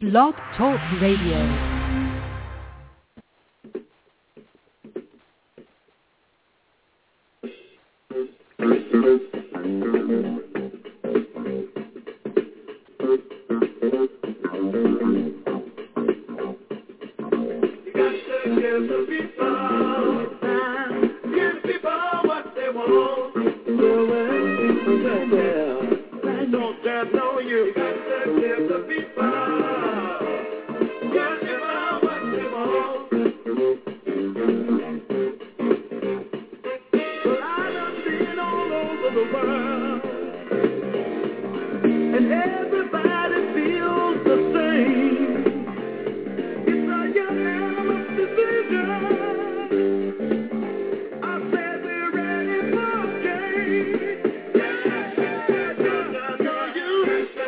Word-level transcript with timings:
Blog 0.00 0.36
Talk 0.56 0.78
Radio. 1.00 1.77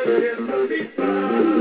there 0.05 0.33
is 0.33 0.39
no 0.47 0.67
defense. 0.67 1.60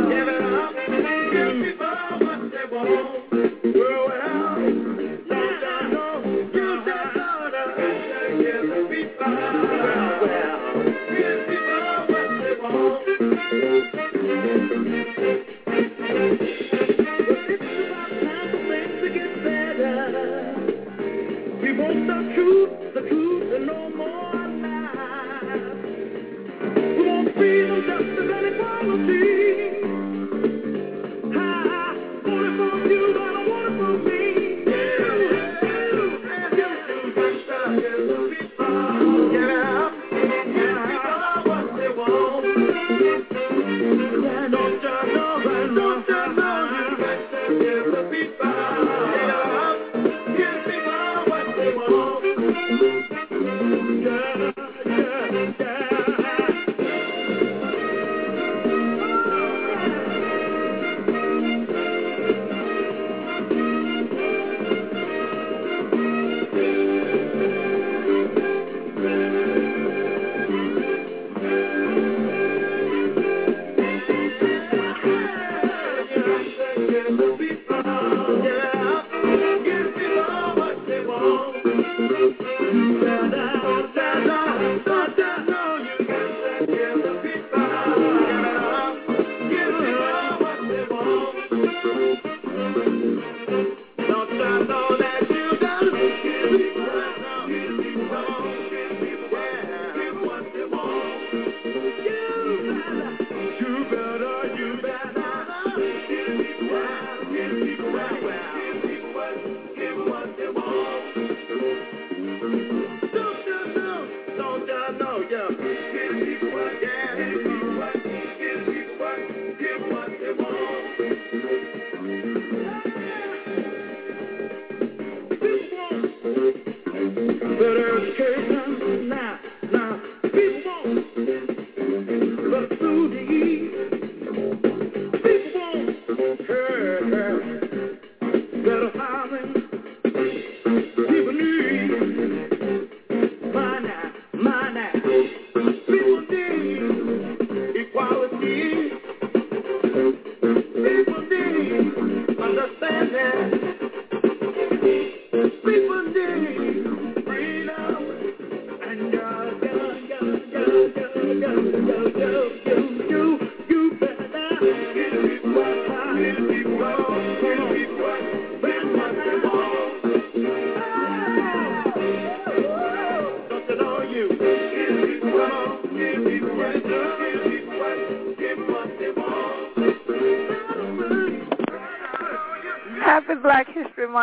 Thank 55.40 55.58
you. 55.60 55.69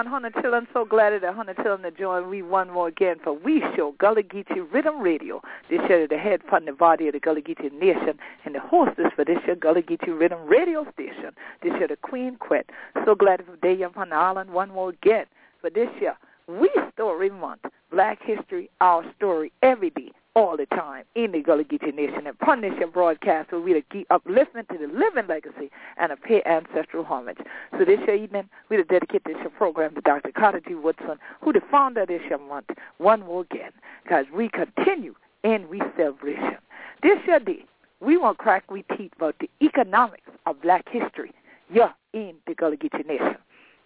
Hunter 0.08 0.32
I'm 0.56 0.68
so 0.72 0.86
glad 0.86 1.12
that 1.22 1.36
Hunter 1.36 1.54
Tillin 1.56 1.82
to 1.82 1.92
join 1.92 2.30
we 2.30 2.42
one 2.42 2.72
more 2.72 2.88
again 2.88 3.18
for 3.22 3.34
We 3.34 3.62
Show 3.76 3.94
Gullah 4.00 4.24
Geechee 4.24 4.66
Riddim 4.72 5.02
Radio. 5.02 5.42
This 5.70 5.82
year 5.90 6.08
the 6.08 6.18
head 6.18 6.40
from 6.48 6.64
the 6.64 6.72
body 6.72 7.08
of 7.08 7.14
the 7.14 7.20
Gullah 7.20 7.42
Geechee 7.42 7.74
Nation 7.74 8.18
and 8.46 8.56
the 8.56 8.62
hostess 8.62 9.08
for 9.18 9.26
this 9.26 9.40
show 9.46 9.56
Gullah 9.56 9.82
Geechee 9.82 10.18
Riddim 10.18 10.50
Radio 10.50 10.86
Station. 10.94 11.32
This 11.62 11.74
year 11.78 11.90
the 11.90 11.98
Queen 11.98 12.38
Quet. 12.38 12.70
So 13.04 13.16
glad 13.16 13.44
for 13.46 13.58
day 13.58 13.84
on 13.84 13.92
the 14.08 14.16
island 14.16 14.50
one 14.52 14.70
more 14.70 14.92
again 14.92 15.26
for 15.60 15.70
this 15.70 15.90
year. 16.00 16.16
We 16.48 16.70
Story 16.94 17.30
Month, 17.30 17.66
Black 17.92 18.20
History, 18.24 18.70
Our 18.80 19.04
Story, 19.18 19.52
every 19.62 19.90
day 19.90 20.14
all 20.38 20.56
the 20.56 20.68
time 20.68 21.04
in 21.16 21.32
the 21.32 21.42
Gullah 21.42 21.64
Geechee 21.64 21.96
Nation 21.96 22.28
and 22.28 22.78
your 22.78 22.88
broadcast 22.90 23.50
so 23.50 23.60
we 23.60 23.74
to 23.74 23.82
keep 23.82 24.08
upliftment 24.10 24.68
to 24.68 24.78
the 24.78 24.86
living 24.86 25.26
legacy 25.28 25.72
and 25.98 26.12
a 26.12 26.16
pay 26.16 26.44
ancestral 26.46 27.04
homage. 27.04 27.40
So 27.72 27.86
this 27.86 28.00
year 28.06 28.16
evening, 28.16 28.48
we 28.70 28.78
to 28.78 28.84
dedicate 28.84 29.24
this 29.26 29.36
program 29.58 29.96
to 29.96 30.02
Dr. 30.02 30.32
Carter 30.32 30.62
G. 30.68 30.76
Woodson, 30.76 31.18
who 31.42 31.54
the 31.54 31.62
founder 31.72 32.02
of 32.02 32.10
this 32.10 32.22
year 32.30 32.38
month, 32.38 32.68
one 33.00 33.22
more 33.22 33.42
again, 33.52 33.72
because 34.04 34.28
we 34.32 34.48
continue 34.48 35.16
and 35.44 35.68
we 35.70 35.82
celebration. 35.98 36.58
This 37.02 37.18
year 37.26 37.40
day, 37.40 37.66
we 38.00 38.16
want 38.18 38.38
crack 38.38 38.70
we 38.70 38.84
teach 38.96 39.14
about 39.16 39.36
the 39.40 39.50
economics 39.66 40.30
of 40.46 40.62
black 40.62 40.88
history 40.88 41.34
yeah, 41.74 41.94
in 42.14 42.36
the 42.46 42.54
Gullah 42.54 42.78
Geechee 42.78 43.08
Nation. 43.08 43.38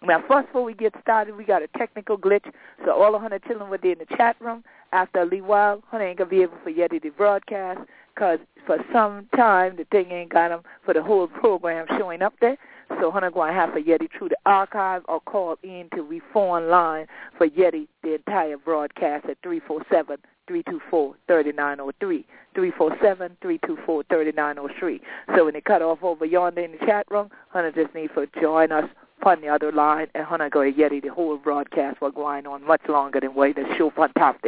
Now, 0.04 0.22
first, 0.26 0.48
before 0.48 0.64
we 0.64 0.74
get 0.74 0.94
started, 1.00 1.36
we 1.36 1.44
got 1.44 1.62
a 1.62 1.68
technical 1.78 2.18
glitch. 2.18 2.50
So 2.84 2.90
all 2.92 3.12
the 3.12 3.18
hundred 3.18 3.44
children 3.44 3.70
were 3.70 3.78
there 3.78 3.92
in 3.92 3.98
the 3.98 4.16
chat 4.16 4.36
room. 4.40 4.64
After 4.92 5.20
a 5.20 5.24
little 5.24 5.46
while, 5.46 5.82
honey 5.88 6.06
ain't 6.06 6.18
going 6.18 6.28
to 6.28 6.36
be 6.36 6.42
able 6.42 6.58
for 6.62 6.70
Yeti 6.70 7.00
to 7.02 7.10
broadcast 7.12 7.80
because 8.14 8.40
for 8.66 8.78
some 8.92 9.26
time 9.34 9.76
the 9.76 9.84
thing 9.84 10.10
ain't 10.10 10.32
got 10.32 10.50
for 10.84 10.92
the 10.92 11.02
whole 11.02 11.26
program 11.40 11.86
showing 11.98 12.20
up 12.20 12.34
there. 12.40 12.58
So 13.00 13.10
Hunter 13.10 13.30
going 13.30 13.54
to 13.54 13.54
have 13.54 13.72
for 13.72 13.80
Yeti 13.80 14.08
through 14.18 14.30
the 14.30 14.36
archive 14.44 15.02
or 15.08 15.20
call 15.20 15.56
in 15.62 15.88
to 15.94 16.02
we 16.02 16.20
phone 16.32 16.68
line 16.68 17.06
for 17.38 17.48
Yeti 17.48 17.86
the 18.02 18.16
entire 18.16 18.58
broadcast 18.58 19.26
at 19.26 19.38
347 19.42 20.18
324 20.46 21.14
3903. 21.26 22.26
347 22.54 23.36
324 23.40 24.02
3903. 24.10 25.00
So 25.34 25.44
when 25.44 25.54
they 25.54 25.60
cut 25.60 25.80
off 25.80 26.02
over 26.02 26.26
yonder 26.26 26.60
in 26.60 26.72
the 26.72 26.78
chat 26.78 27.06
room, 27.10 27.30
Hunter 27.48 27.72
just 27.72 27.94
need 27.94 28.10
for 28.10 28.26
join 28.40 28.72
us 28.72 28.90
on 29.24 29.40
the 29.40 29.48
other 29.48 29.72
line 29.72 30.08
and 30.14 30.26
go 30.50 30.60
Yeti 30.60 31.02
the 31.02 31.08
whole 31.08 31.36
broadcast 31.36 32.00
will 32.00 32.10
going 32.10 32.46
on 32.46 32.64
much 32.64 32.82
longer 32.88 33.20
than 33.20 33.34
way 33.34 33.52
the 33.52 33.64
show 33.76 33.90
top. 33.90 34.38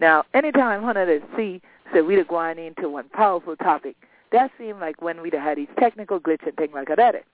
Now, 0.00 0.24
anytime 0.34 0.82
to 0.94 1.20
see 1.36 1.60
so 1.92 2.04
we 2.04 2.22
going 2.24 2.58
into 2.58 2.88
one 2.88 3.08
powerful 3.08 3.56
topic, 3.56 3.96
that 4.32 4.50
seemed 4.58 4.80
like 4.80 5.02
when 5.02 5.20
we'd 5.22 5.34
had 5.34 5.58
these 5.58 5.68
technical 5.78 6.20
glitch 6.20 6.46
and 6.46 6.56
things 6.56 6.72
like 6.74 6.88
that. 6.94 7.24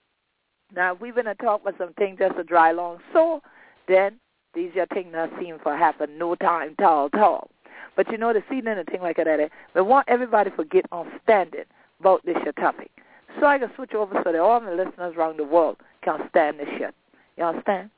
Now, 0.74 0.94
if 0.94 1.00
we've 1.00 1.14
been 1.14 1.26
to 1.26 1.34
talk 1.34 1.62
about 1.62 1.78
some 1.78 1.92
things 1.94 2.18
just 2.18 2.38
a 2.38 2.44
dry 2.44 2.72
long 2.72 2.98
so, 3.12 3.42
then 3.86 4.18
these 4.54 4.70
are 4.76 4.86
things 4.86 5.12
that 5.12 5.30
seem 5.38 5.58
for 5.62 5.76
happen 5.76 6.18
no 6.18 6.34
time 6.34 6.74
tall 6.78 7.10
tall. 7.10 7.50
But 7.94 8.10
you 8.10 8.18
know 8.18 8.32
the 8.32 8.42
season 8.48 8.68
and 8.68 8.86
thing 8.88 9.02
like 9.02 9.16
that, 9.16 9.28
eh, 9.28 9.48
we 9.74 9.82
want 9.82 10.08
everybody 10.08 10.50
to 10.50 10.64
get 10.64 10.86
on 10.92 11.10
standing 11.22 11.64
about 12.00 12.24
this 12.24 12.36
your 12.44 12.52
topic. 12.54 12.90
So 13.38 13.46
I 13.46 13.58
can 13.58 13.70
switch 13.76 13.94
over 13.94 14.20
so 14.24 14.32
that 14.32 14.40
all 14.40 14.60
my 14.60 14.72
listeners 14.72 15.14
around 15.16 15.38
the 15.38 15.44
world 15.44 15.76
can 16.06 16.28
stand 16.30 16.60
this 16.60 16.68
shit. 16.78 16.94
You 17.36 17.44
understand? 17.44 17.90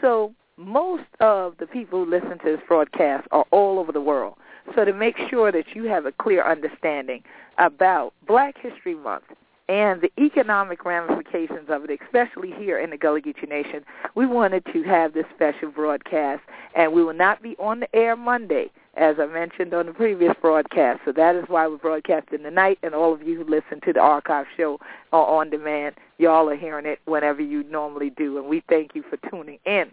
So 0.00 0.32
most 0.56 1.04
of 1.20 1.56
the 1.58 1.66
people 1.66 2.04
who 2.04 2.10
listen 2.10 2.38
to 2.38 2.44
this 2.44 2.60
broadcast 2.66 3.26
are 3.30 3.44
all 3.50 3.78
over 3.78 3.92
the 3.92 4.00
world. 4.00 4.34
So 4.74 4.84
to 4.84 4.92
make 4.92 5.16
sure 5.28 5.52
that 5.52 5.74
you 5.74 5.84
have 5.84 6.06
a 6.06 6.12
clear 6.12 6.44
understanding 6.44 7.22
about 7.58 8.14
Black 8.26 8.56
History 8.58 8.94
Month 8.94 9.24
and 9.68 10.00
the 10.00 10.12
economic 10.18 10.84
ramifications 10.84 11.68
of 11.68 11.84
it, 11.84 12.00
especially 12.04 12.52
here 12.52 12.78
in 12.78 12.90
the 12.90 12.96
Gullah 12.96 13.20
Geechee 13.20 13.48
Nation, 13.48 13.84
we 14.14 14.26
wanted 14.26 14.64
to 14.72 14.82
have 14.84 15.12
this 15.12 15.24
special 15.34 15.70
broadcast, 15.70 16.42
and 16.74 16.92
we 16.92 17.02
will 17.02 17.14
not 17.14 17.42
be 17.42 17.56
on 17.58 17.80
the 17.80 17.94
air 17.94 18.16
Monday, 18.16 18.70
as 18.94 19.16
I 19.18 19.26
mentioned 19.26 19.74
on 19.74 19.86
the 19.86 19.92
previous 19.92 20.34
broadcast. 20.40 21.00
So 21.04 21.12
that 21.12 21.34
is 21.34 21.44
why 21.48 21.66
we're 21.66 21.78
broadcasting 21.78 22.44
tonight, 22.44 22.78
and 22.82 22.94
all 22.94 23.12
of 23.12 23.22
you 23.22 23.36
who 23.36 23.44
listen 23.44 23.80
to 23.84 23.92
the 23.92 24.00
archive 24.00 24.46
show 24.56 24.78
are 25.12 25.26
on 25.26 25.50
demand, 25.50 25.96
y'all 26.18 26.48
are 26.48 26.56
hearing 26.56 26.86
it 26.86 27.00
whenever 27.04 27.42
you 27.42 27.62
normally 27.64 28.10
do, 28.10 28.38
and 28.38 28.46
we 28.46 28.62
thank 28.68 28.94
you 28.94 29.02
for 29.08 29.16
tuning 29.30 29.58
in. 29.64 29.90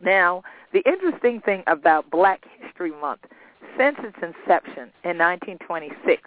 Now, 0.00 0.42
the 0.72 0.82
interesting 0.86 1.40
thing 1.40 1.62
about 1.66 2.10
Black 2.10 2.44
History 2.60 2.92
Month, 3.00 3.20
since 3.76 3.96
its 4.00 4.16
inception 4.16 4.90
in 5.04 5.18
1926, 5.18 6.22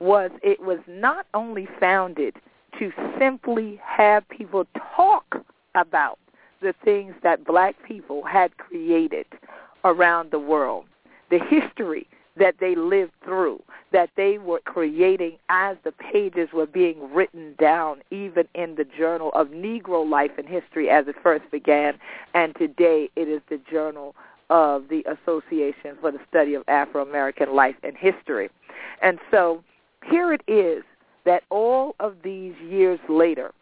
was 0.00 0.30
it 0.42 0.60
was 0.60 0.78
not 0.86 1.26
only 1.34 1.66
founded 1.80 2.36
to 2.78 2.92
simply 3.18 3.80
have 3.82 4.28
people 4.28 4.66
talk 4.94 5.36
about 5.74 6.18
the 6.60 6.74
things 6.84 7.14
that 7.22 7.44
black 7.44 7.74
people 7.86 8.22
had 8.22 8.56
created 8.58 9.26
around 9.84 10.30
the 10.30 10.38
world, 10.38 10.84
the 11.30 11.38
history 11.38 12.06
that 12.36 12.56
they 12.60 12.74
lived 12.74 13.12
through, 13.24 13.62
that 13.92 14.10
they 14.16 14.38
were 14.38 14.60
creating 14.64 15.38
as 15.48 15.76
the 15.84 15.92
pages 15.92 16.48
were 16.52 16.66
being 16.66 17.12
written 17.12 17.54
down, 17.58 18.02
even 18.10 18.46
in 18.54 18.74
the 18.74 18.84
Journal 18.84 19.30
of 19.34 19.48
Negro 19.48 20.08
Life 20.08 20.32
and 20.36 20.48
History 20.48 20.90
as 20.90 21.08
it 21.08 21.16
first 21.22 21.50
began, 21.50 21.98
and 22.34 22.54
today 22.56 23.08
it 23.16 23.28
is 23.28 23.40
the 23.48 23.60
Journal 23.70 24.14
of 24.50 24.88
the 24.88 25.04
Association 25.04 25.96
for 26.00 26.12
the 26.12 26.20
Study 26.28 26.54
of 26.54 26.62
Afro-American 26.68 27.54
Life 27.54 27.76
and 27.82 27.96
History. 27.96 28.48
And 29.02 29.18
so 29.30 29.64
here 30.08 30.32
it 30.32 30.42
is 30.46 30.84
that 31.24 31.42
all 31.50 31.96
of 31.98 32.16
these 32.22 32.54
years 32.68 33.00
later, 33.08 33.52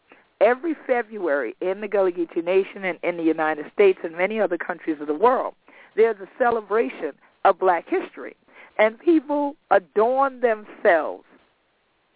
every 0.40 0.74
February 0.86 1.56
in 1.60 1.80
the 1.80 1.88
Gullah 1.88 2.12
Geechee 2.12 2.44
Nation 2.44 2.84
and 2.84 2.98
in 3.02 3.16
the 3.16 3.22
United 3.22 3.70
States 3.72 4.00
and 4.04 4.16
many 4.16 4.40
other 4.40 4.58
countries 4.58 5.00
of 5.00 5.06
the 5.06 5.14
world, 5.14 5.54
there's 5.96 6.16
a 6.20 6.28
celebration 6.38 7.12
of 7.44 7.58
black 7.58 7.88
history. 7.88 8.36
And 8.78 8.98
people 8.98 9.56
adorn 9.70 10.40
themselves 10.40 11.24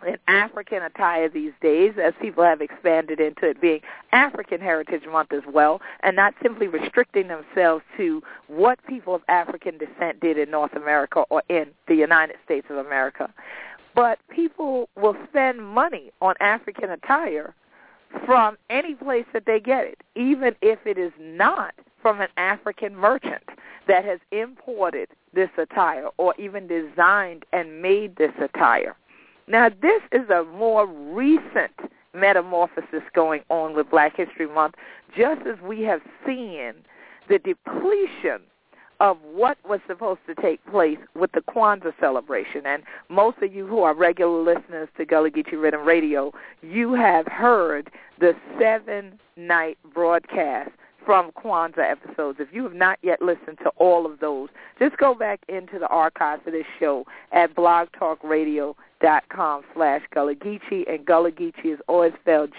in 0.06 0.16
African 0.28 0.82
attire 0.82 1.28
these 1.28 1.52
days, 1.60 1.94
as 2.00 2.14
people 2.20 2.44
have 2.44 2.60
expanded 2.60 3.18
into 3.18 3.48
it 3.48 3.60
being 3.60 3.80
African 4.12 4.60
Heritage 4.60 5.02
Month 5.10 5.32
as 5.32 5.42
well, 5.52 5.80
and 6.02 6.14
not 6.14 6.34
simply 6.40 6.68
restricting 6.68 7.28
themselves 7.28 7.82
to 7.96 8.22
what 8.46 8.78
people 8.86 9.14
of 9.14 9.22
African 9.28 9.76
descent 9.76 10.20
did 10.20 10.38
in 10.38 10.50
North 10.50 10.74
America 10.74 11.24
or 11.30 11.42
in 11.48 11.66
the 11.88 11.96
United 11.96 12.36
States 12.44 12.66
of 12.70 12.76
America. 12.76 13.32
But 13.94 14.20
people 14.30 14.88
will 14.96 15.16
spend 15.28 15.66
money 15.66 16.12
on 16.20 16.34
African 16.40 16.90
attire 16.90 17.54
from 18.24 18.56
any 18.70 18.94
place 18.94 19.26
that 19.32 19.46
they 19.46 19.58
get 19.58 19.84
it, 19.84 19.98
even 20.14 20.54
if 20.62 20.78
it 20.86 20.96
is 20.96 21.12
not 21.18 21.74
from 22.00 22.20
an 22.20 22.28
African 22.36 22.94
merchant 22.94 23.42
that 23.88 24.04
has 24.04 24.20
imported 24.30 25.08
this 25.34 25.50
attire 25.58 26.08
or 26.18 26.34
even 26.38 26.68
designed 26.68 27.44
and 27.52 27.82
made 27.82 28.16
this 28.16 28.32
attire. 28.40 28.94
Now, 29.48 29.70
this 29.70 30.02
is 30.12 30.28
a 30.30 30.44
more 30.44 30.86
recent 30.86 31.72
metamorphosis 32.14 33.02
going 33.14 33.42
on 33.48 33.74
with 33.74 33.90
Black 33.90 34.16
History 34.16 34.46
Month, 34.46 34.74
just 35.16 35.40
as 35.46 35.58
we 35.62 35.82
have 35.82 36.00
seen 36.26 36.74
the 37.28 37.38
depletion 37.38 38.42
of 39.00 39.16
what 39.32 39.56
was 39.66 39.80
supposed 39.86 40.20
to 40.26 40.34
take 40.34 40.64
place 40.66 40.98
with 41.14 41.30
the 41.32 41.40
Kwanzaa 41.40 41.92
celebration. 42.00 42.66
And 42.66 42.82
most 43.08 43.38
of 43.42 43.54
you 43.54 43.66
who 43.66 43.82
are 43.82 43.94
regular 43.94 44.42
listeners 44.42 44.88
to 44.96 45.04
Gullah 45.04 45.30
Geechee 45.30 45.52
Riddim 45.52 45.86
Radio, 45.86 46.32
you 46.62 46.94
have 46.94 47.26
heard 47.26 47.90
the 48.18 48.34
seven-night 48.58 49.78
broadcast 49.94 50.70
from 51.08 51.32
Kwanzaa 51.32 51.90
episodes. 51.90 52.38
If 52.38 52.48
you 52.52 52.62
have 52.64 52.74
not 52.74 52.98
yet 53.00 53.22
listened 53.22 53.56
to 53.62 53.70
all 53.76 54.04
of 54.04 54.20
those, 54.20 54.50
just 54.78 54.98
go 54.98 55.14
back 55.14 55.40
into 55.48 55.78
the 55.78 55.86
archives 55.86 56.42
of 56.46 56.52
this 56.52 56.66
show 56.78 57.06
at 57.32 57.54
blogtalkradio.com 57.54 59.62
slash 59.74 60.02
Gullah 60.12 60.34
Geechee, 60.34 60.84
and 60.86 61.06
Gullah 61.06 61.32
Geechee 61.32 61.72
is 61.72 61.80
always 61.88 62.12
spelled 62.20 62.50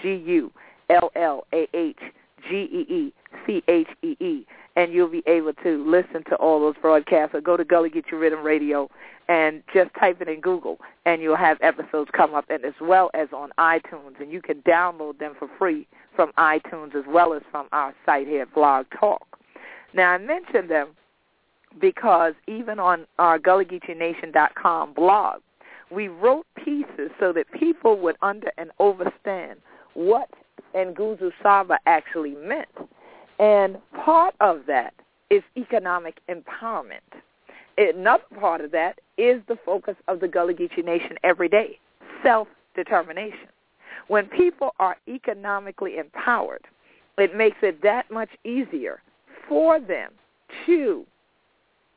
G-U-L-L-A-H-G-E-E-C-H-E-E 3.46 4.46
and 4.76 4.92
you'll 4.92 5.08
be 5.08 5.22
able 5.26 5.52
to 5.52 5.84
listen 5.84 6.22
to 6.24 6.36
all 6.36 6.60
those 6.60 6.76
broadcasts 6.80 7.34
or 7.34 7.40
go 7.40 7.56
to 7.56 7.64
Gully 7.64 7.90
Get 7.90 8.06
Geechee 8.06 8.12
Riddim 8.12 8.44
Radio 8.44 8.88
and 9.28 9.62
just 9.74 9.90
type 9.98 10.20
it 10.20 10.28
in 10.28 10.40
Google 10.40 10.78
and 11.04 11.20
you'll 11.20 11.36
have 11.36 11.58
episodes 11.60 12.10
come 12.16 12.34
up 12.34 12.44
and 12.48 12.64
as 12.64 12.74
well 12.80 13.10
as 13.14 13.28
on 13.32 13.50
iTunes 13.58 14.20
and 14.20 14.30
you 14.30 14.40
can 14.40 14.62
download 14.62 15.18
them 15.18 15.34
for 15.38 15.48
free 15.58 15.86
from 16.14 16.32
iTunes 16.38 16.94
as 16.94 17.04
well 17.08 17.32
as 17.32 17.42
from 17.50 17.66
our 17.72 17.94
site 18.06 18.26
here 18.26 18.46
Blog 18.46 18.86
Talk. 18.98 19.26
Now 19.92 20.12
I 20.12 20.18
mentioned 20.18 20.70
them 20.70 20.88
because 21.80 22.34
even 22.46 22.78
on 22.78 23.06
our 23.18 23.38
GullahGeecheeNation.com 23.38 24.94
blog, 24.94 25.40
we 25.90 26.08
wrote 26.08 26.46
pieces 26.56 27.10
so 27.18 27.32
that 27.32 27.50
people 27.52 27.98
would 28.00 28.16
under 28.22 28.52
and 28.58 28.70
understand 28.78 29.58
what 29.94 30.30
Nguzo 30.74 31.32
Saba 31.42 31.78
actually 31.86 32.36
meant 32.36 32.68
and 33.40 33.78
part 34.04 34.34
of 34.40 34.60
that 34.66 34.94
is 35.30 35.42
economic 35.56 36.20
empowerment. 36.28 37.00
Another 37.78 38.22
part 38.38 38.60
of 38.60 38.70
that 38.72 39.00
is 39.16 39.40
the 39.48 39.56
focus 39.64 39.96
of 40.06 40.20
the 40.20 40.28
Gullah 40.28 40.52
Geechee 40.54 40.84
Nation 40.84 41.16
every 41.24 41.48
day, 41.48 41.78
self-determination. 42.22 43.48
When 44.08 44.26
people 44.26 44.74
are 44.78 44.98
economically 45.08 45.96
empowered, 45.96 46.66
it 47.16 47.34
makes 47.34 47.56
it 47.62 47.82
that 47.82 48.10
much 48.10 48.28
easier 48.44 49.00
for 49.48 49.80
them 49.80 50.12
to 50.66 51.06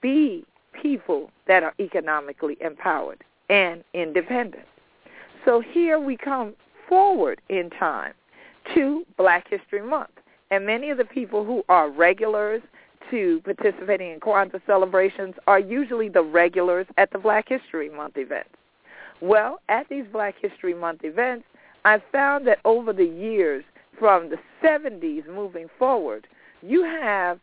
be 0.02 0.46
people 0.82 1.30
that 1.48 1.64
are 1.64 1.74
economically 1.80 2.58
empowered 2.62 3.24
and 3.50 3.84
independent. 3.94 4.66
So 5.44 5.60
here 5.60 6.00
we 6.00 6.16
come 6.16 6.54
forward 6.88 7.42
in 7.50 7.70
time 7.70 8.14
to 8.74 9.06
Black 9.18 9.50
History 9.50 9.82
Month. 9.82 10.12
And 10.54 10.68
many 10.68 10.92
of 10.92 11.00
the 11.00 11.06
people 11.06 11.44
who 11.44 11.64
are 11.68 11.90
regulars 11.90 12.62
to 13.10 13.42
participating 13.44 14.12
in 14.12 14.20
Kwanzaa 14.20 14.62
celebrations 14.68 15.34
are 15.48 15.58
usually 15.58 16.10
the 16.10 16.22
regulars 16.22 16.86
at 16.98 17.10
the 17.10 17.18
Black 17.18 17.50
History 17.50 17.90
Month 17.90 18.18
events. 18.18 18.52
Well, 19.20 19.62
at 19.68 19.90
these 19.90 20.06
Black 20.12 20.36
History 20.40 20.76
Month 20.76 21.06
events, 21.06 21.46
I've 21.86 22.04
found 22.12 22.46
that 22.46 22.60
over 22.66 22.94
the 22.94 23.04
years, 23.04 23.64
from 23.98 24.30
the 24.30 24.38
70s 24.64 25.26
moving 25.26 25.70
forward, 25.80 26.28
you 26.62 26.84
have 26.84 27.40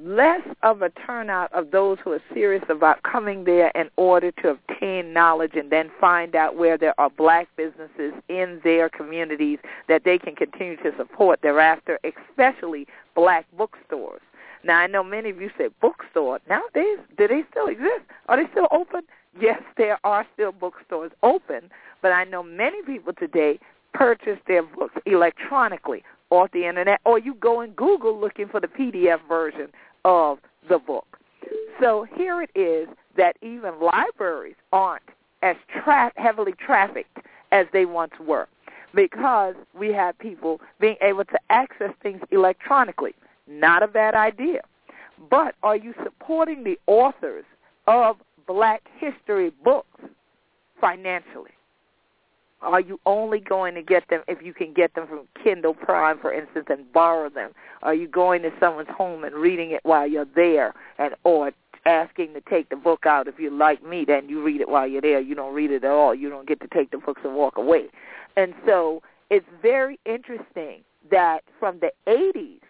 less 0.00 0.40
of 0.62 0.82
a 0.82 0.90
turnout 0.90 1.52
of 1.52 1.70
those 1.70 1.98
who 2.02 2.12
are 2.12 2.22
serious 2.32 2.64
about 2.68 3.02
coming 3.02 3.44
there 3.44 3.70
in 3.74 3.90
order 3.96 4.32
to 4.32 4.50
obtain 4.50 5.12
knowledge 5.12 5.52
and 5.54 5.70
then 5.70 5.90
find 6.00 6.34
out 6.34 6.56
where 6.56 6.78
there 6.78 6.98
are 6.98 7.10
black 7.10 7.48
businesses 7.56 8.12
in 8.28 8.60
their 8.64 8.88
communities 8.88 9.58
that 9.88 10.04
they 10.04 10.18
can 10.18 10.34
continue 10.34 10.76
to 10.78 10.92
support 10.96 11.40
thereafter, 11.42 11.98
especially 12.04 12.86
black 13.14 13.46
bookstores. 13.56 14.22
Now, 14.64 14.78
I 14.78 14.86
know 14.86 15.02
many 15.02 15.30
of 15.30 15.40
you 15.40 15.50
say 15.58 15.68
bookstore. 15.80 16.40
Nowadays, 16.48 16.98
do 17.18 17.28
they 17.28 17.42
still 17.50 17.66
exist? 17.66 18.04
Are 18.28 18.36
they 18.36 18.50
still 18.52 18.68
open? 18.70 19.02
Yes, 19.40 19.60
there 19.76 19.98
are 20.04 20.26
still 20.34 20.52
bookstores 20.52 21.10
open, 21.22 21.70
but 22.00 22.12
I 22.12 22.24
know 22.24 22.42
many 22.42 22.82
people 22.82 23.12
today 23.12 23.58
purchase 23.92 24.38
their 24.46 24.62
books 24.62 24.94
electronically 25.04 26.04
off 26.32 26.50
the 26.52 26.66
internet, 26.66 27.00
or 27.04 27.18
you 27.18 27.34
go 27.34 27.60
and 27.60 27.76
Google 27.76 28.18
looking 28.18 28.48
for 28.48 28.58
the 28.58 28.66
PDF 28.66 29.18
version 29.28 29.68
of 30.04 30.38
the 30.68 30.78
book. 30.78 31.18
So 31.78 32.06
here 32.16 32.40
it 32.42 32.50
is 32.58 32.88
that 33.16 33.36
even 33.42 33.78
libraries 33.80 34.56
aren't 34.72 35.02
as 35.42 35.56
tra- 35.82 36.12
heavily 36.16 36.52
trafficked 36.52 37.18
as 37.50 37.66
they 37.72 37.84
once 37.84 38.12
were 38.18 38.48
because 38.94 39.54
we 39.78 39.92
have 39.92 40.18
people 40.18 40.60
being 40.80 40.96
able 41.02 41.24
to 41.26 41.38
access 41.50 41.90
things 42.02 42.22
electronically. 42.30 43.14
Not 43.46 43.82
a 43.82 43.88
bad 43.88 44.14
idea. 44.14 44.62
But 45.30 45.54
are 45.62 45.76
you 45.76 45.92
supporting 46.02 46.64
the 46.64 46.78
authors 46.86 47.44
of 47.86 48.16
black 48.46 48.82
history 48.98 49.52
books 49.62 50.00
financially? 50.80 51.50
Are 52.62 52.80
you 52.80 53.00
only 53.06 53.40
going 53.40 53.74
to 53.74 53.82
get 53.82 54.08
them 54.08 54.22
if 54.28 54.40
you 54.40 54.54
can 54.54 54.72
get 54.72 54.94
them 54.94 55.06
from 55.08 55.26
Kindle 55.42 55.74
Prime, 55.74 56.18
for 56.18 56.32
instance, 56.32 56.66
and 56.70 56.90
borrow 56.92 57.28
them? 57.28 57.50
Are 57.82 57.94
you 57.94 58.06
going 58.06 58.42
to 58.42 58.52
someone's 58.60 58.88
home 58.88 59.24
and 59.24 59.34
reading 59.34 59.72
it 59.72 59.80
while 59.82 60.06
you're 60.06 60.28
there, 60.36 60.72
and 60.98 61.14
or 61.24 61.52
asking 61.84 62.34
to 62.34 62.40
take 62.40 62.68
the 62.68 62.76
book 62.76 63.04
out? 63.04 63.26
If 63.26 63.40
you're 63.40 63.50
like 63.50 63.84
me, 63.84 64.04
then 64.06 64.28
you 64.28 64.42
read 64.42 64.60
it 64.60 64.68
while 64.68 64.86
you're 64.86 65.02
there. 65.02 65.20
You 65.20 65.34
don't 65.34 65.54
read 65.54 65.72
it 65.72 65.82
at 65.82 65.90
all. 65.90 66.14
You 66.14 66.30
don't 66.30 66.46
get 66.46 66.60
to 66.60 66.68
take 66.68 66.92
the 66.92 66.98
books 66.98 67.22
and 67.24 67.34
walk 67.34 67.56
away. 67.56 67.88
And 68.36 68.54
so 68.64 69.02
it's 69.28 69.46
very 69.60 69.98
interesting 70.06 70.82
that 71.10 71.40
from 71.58 71.80
the 71.80 71.90
80s, 72.06 72.60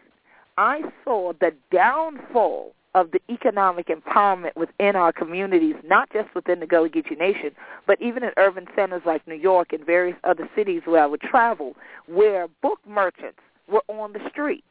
I 0.56 0.82
saw 1.04 1.32
the 1.38 1.52
downfall 1.70 2.74
of 2.94 3.10
the 3.10 3.20
economic 3.30 3.88
empowerment 3.88 4.54
within 4.54 4.96
our 4.96 5.12
communities, 5.12 5.76
not 5.84 6.10
just 6.12 6.34
within 6.34 6.60
the 6.60 6.66
Gullah 6.66 6.90
Geechee 6.90 7.18
Nation, 7.18 7.50
but 7.86 8.00
even 8.02 8.22
in 8.22 8.30
urban 8.36 8.66
centers 8.76 9.02
like 9.06 9.26
New 9.26 9.34
York 9.34 9.72
and 9.72 9.84
various 9.84 10.16
other 10.24 10.48
cities 10.54 10.82
where 10.84 11.02
I 11.02 11.06
would 11.06 11.22
travel, 11.22 11.74
where 12.06 12.48
book 12.60 12.80
merchants 12.86 13.38
were 13.66 13.82
on 13.88 14.12
the 14.12 14.20
street. 14.30 14.64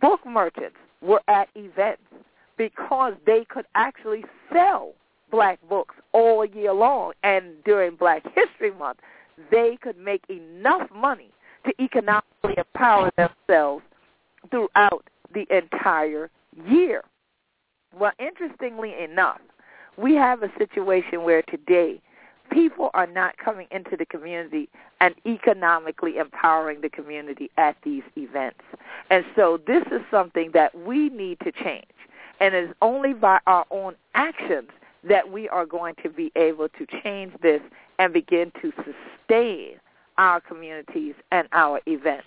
Book 0.00 0.20
merchants 0.24 0.76
were 1.00 1.20
at 1.28 1.48
events 1.56 2.02
because 2.56 3.14
they 3.26 3.44
could 3.48 3.66
actually 3.74 4.24
sell 4.52 4.92
black 5.30 5.58
books 5.68 5.94
all 6.12 6.44
year 6.44 6.72
long. 6.72 7.12
And 7.22 7.62
during 7.64 7.96
Black 7.96 8.22
History 8.34 8.72
Month, 8.72 9.00
they 9.50 9.76
could 9.82 9.98
make 9.98 10.22
enough 10.30 10.88
money 10.94 11.30
to 11.66 11.82
economically 11.82 12.54
empower 12.56 13.10
themselves 13.16 13.84
throughout 14.50 15.04
the 15.34 15.46
entire 15.50 16.30
year. 16.68 17.02
Well, 17.98 18.12
interestingly 18.18 18.94
enough, 19.02 19.40
we 19.96 20.14
have 20.14 20.42
a 20.42 20.50
situation 20.58 21.24
where 21.24 21.42
today 21.42 22.00
people 22.52 22.90
are 22.94 23.06
not 23.06 23.36
coming 23.38 23.66
into 23.70 23.96
the 23.96 24.04
community 24.04 24.68
and 25.00 25.14
economically 25.26 26.18
empowering 26.18 26.82
the 26.82 26.90
community 26.90 27.50
at 27.56 27.76
these 27.82 28.02
events. 28.16 28.60
And 29.10 29.24
so 29.34 29.58
this 29.66 29.82
is 29.90 30.02
something 30.10 30.50
that 30.52 30.74
we 30.74 31.08
need 31.08 31.38
to 31.40 31.52
change. 31.52 31.86
And 32.40 32.54
it's 32.54 32.72
only 32.82 33.14
by 33.14 33.38
our 33.46 33.64
own 33.70 33.94
actions 34.14 34.68
that 35.08 35.30
we 35.30 35.48
are 35.48 35.64
going 35.64 35.94
to 36.02 36.10
be 36.10 36.30
able 36.36 36.68
to 36.68 36.86
change 37.02 37.32
this 37.40 37.62
and 37.98 38.12
begin 38.12 38.52
to 38.60 38.72
sustain 38.76 39.76
our 40.18 40.40
communities 40.40 41.14
and 41.32 41.48
our 41.52 41.80
events. 41.86 42.26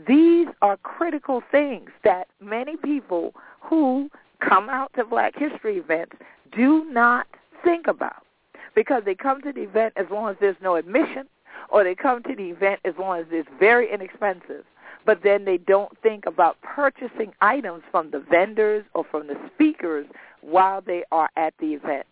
These 0.08 0.48
are 0.62 0.78
critical 0.78 1.44
things 1.52 1.90
that 2.06 2.28
many 2.40 2.78
people 2.78 3.34
who 3.62 4.10
come 4.40 4.70
out 4.70 4.92
to 4.96 5.04
Black 5.04 5.38
History 5.38 5.78
events 5.78 6.16
do 6.56 6.86
not 6.86 7.28
think 7.62 7.88
about 7.88 8.24
because 8.74 9.04
they 9.04 9.16
come 9.16 9.42
to 9.42 9.52
the 9.52 9.64
event 9.64 9.94
as 9.98 10.06
long 10.10 10.30
as 10.30 10.38
there's 10.40 10.56
no 10.62 10.76
admission 10.76 11.28
or 11.70 11.84
they 11.84 11.96
come 11.96 12.24
to 12.24 12.36
the 12.36 12.52
event 12.52 12.80
as 12.86 12.94
long 12.98 13.20
as 13.20 13.26
it's 13.32 13.50
very 13.60 13.92
inexpensive 13.92 14.64
but 15.08 15.24
then 15.24 15.46
they 15.46 15.58
don't 15.58 15.98
think 16.04 16.26
about 16.26 16.62
purchasing 16.62 17.32
items 17.40 17.82
from 17.90 18.12
the 18.12 18.20
vendors 18.30 18.84
or 18.94 19.06
from 19.10 19.28
the 19.28 19.38
speakers 19.56 20.06
while 20.42 20.82
they 20.82 21.04
are 21.14 21.30
at 21.38 21.54
the 21.60 21.68
event. 21.68 22.06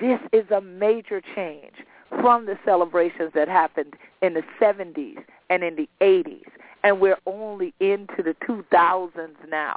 This 0.00 0.18
is 0.32 0.50
a 0.50 0.62
major 0.62 1.20
change 1.36 1.74
from 2.22 2.46
the 2.46 2.58
celebrations 2.64 3.32
that 3.34 3.48
happened 3.48 3.94
in 4.22 4.32
the 4.32 4.42
70s 4.60 5.18
and 5.50 5.62
in 5.62 5.76
the 5.76 5.88
80s, 6.00 6.48
and 6.84 7.00
we're 7.00 7.18
only 7.26 7.74
into 7.80 8.22
the 8.24 8.34
2000s 8.48 9.36
now. 9.50 9.76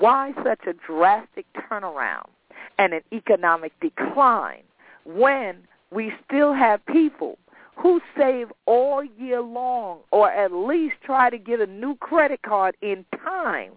Why 0.00 0.32
such 0.42 0.66
a 0.66 0.72
drastic 0.72 1.46
turnaround 1.70 2.26
and 2.78 2.94
an 2.94 3.02
economic 3.12 3.72
decline 3.80 4.64
when 5.04 5.58
we 5.92 6.12
still 6.26 6.52
have 6.52 6.84
people 6.86 7.38
who 7.78 8.00
save 8.16 8.48
all 8.66 9.04
year 9.04 9.40
long 9.40 10.00
or 10.10 10.30
at 10.30 10.52
least 10.52 10.96
try 11.02 11.30
to 11.30 11.38
get 11.38 11.60
a 11.60 11.66
new 11.66 11.94
credit 11.96 12.42
card 12.42 12.76
in 12.82 13.04
time 13.24 13.72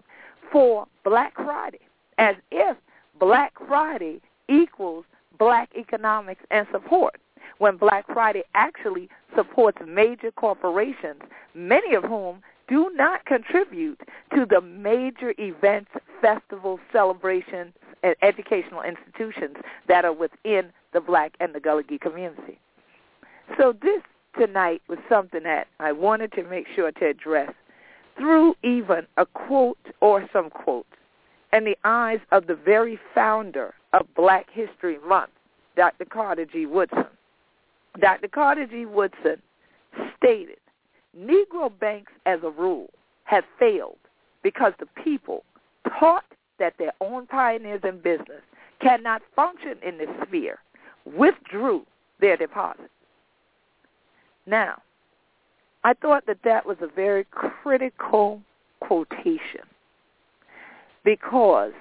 for 0.52 0.88
Black 1.04 1.36
Friday, 1.36 1.80
as 2.18 2.36
if 2.52 2.76
Black 3.20 3.54
Friday 3.68 4.20
equals 4.50 5.06
black 5.38 5.70
economics 5.78 6.42
and 6.52 6.68
support, 6.72 7.16
when 7.60 7.78
Black 7.78 8.06
Friday 8.12 8.44
actually 8.56 9.08
supports 9.36 9.78
major 9.88 10.32
corporations, 10.32 11.22
many 11.54 11.94
of 11.96 12.04
whom 12.04 12.42
do 12.68 12.92
not 12.96 13.26
contribute 13.26 14.00
to 14.34 14.46
the 14.46 14.62
major 14.62 15.34
events, 15.38 15.92
festivals, 16.22 16.80
celebrations, 16.92 17.74
and 18.04 18.16
educational 18.22 18.82
institutions 18.82 19.58
that 19.88 20.06
are 20.06 20.14
within 20.14 20.72
the 20.94 21.02
black 21.02 21.34
and 21.40 21.54
the 21.54 21.60
Gullah 21.60 21.84
Geechee 21.84 22.02
community. 22.02 22.60
So 23.58 23.74
this 23.82 24.02
tonight 24.38 24.82
was 24.88 25.00
something 25.10 25.44
that 25.44 25.68
I 25.80 25.92
wanted 25.92 26.32
to 26.34 26.44
make 26.44 26.68
sure 26.76 26.92
to 26.92 27.06
address 27.08 27.54
through 28.18 28.56
even 28.64 29.08
a 29.18 29.26
quote 29.26 29.78
or 30.00 30.28
some 30.32 30.50
quotes 30.50 30.88
in 31.54 31.66
the 31.66 31.78
eyes 31.84 32.20
of 32.32 32.48
the 32.48 32.56
very 32.56 33.00
founder 33.14 33.74
of 33.94 34.08
Black 34.16 34.48
History 34.52 34.98
Month, 35.08 35.32
Dr. 35.76 36.06
Carter 36.06 36.46
G. 36.46 36.66
Woodson. 36.66 37.06
Dr. 38.00 38.28
Carter 38.30 38.66
G. 38.66 38.86
Woodson 38.86 39.42
stated, 40.18 40.58
Negro 41.18 41.72
banks 41.80 42.14
as 42.26 42.40
a 42.44 42.50
rule 42.50 42.90
have 43.26 43.44
failed 43.60 43.98
because 44.44 44.74
the 44.80 44.88
people 45.04 45.44
taught 46.00 46.24
that 46.60 46.74
their 46.78 46.94
own 47.02 47.28
pioneers 47.28 47.82
in 47.84 48.00
business 48.00 48.42
cannot 48.82 49.22
function 49.36 49.76
in 49.86 49.98
this 49.98 50.10
sphere 50.26 50.60
withdrew 51.06 51.86
their 52.22 52.38
deposits. 52.38 52.90
Now, 54.46 54.82
I 55.84 55.94
thought 55.94 56.26
that 56.28 56.40
that 56.44 56.66
was 56.66 56.78
a 56.82 56.88
very 56.88 57.26
critical 57.32 58.42
quotation 58.80 59.62
because 61.04 61.72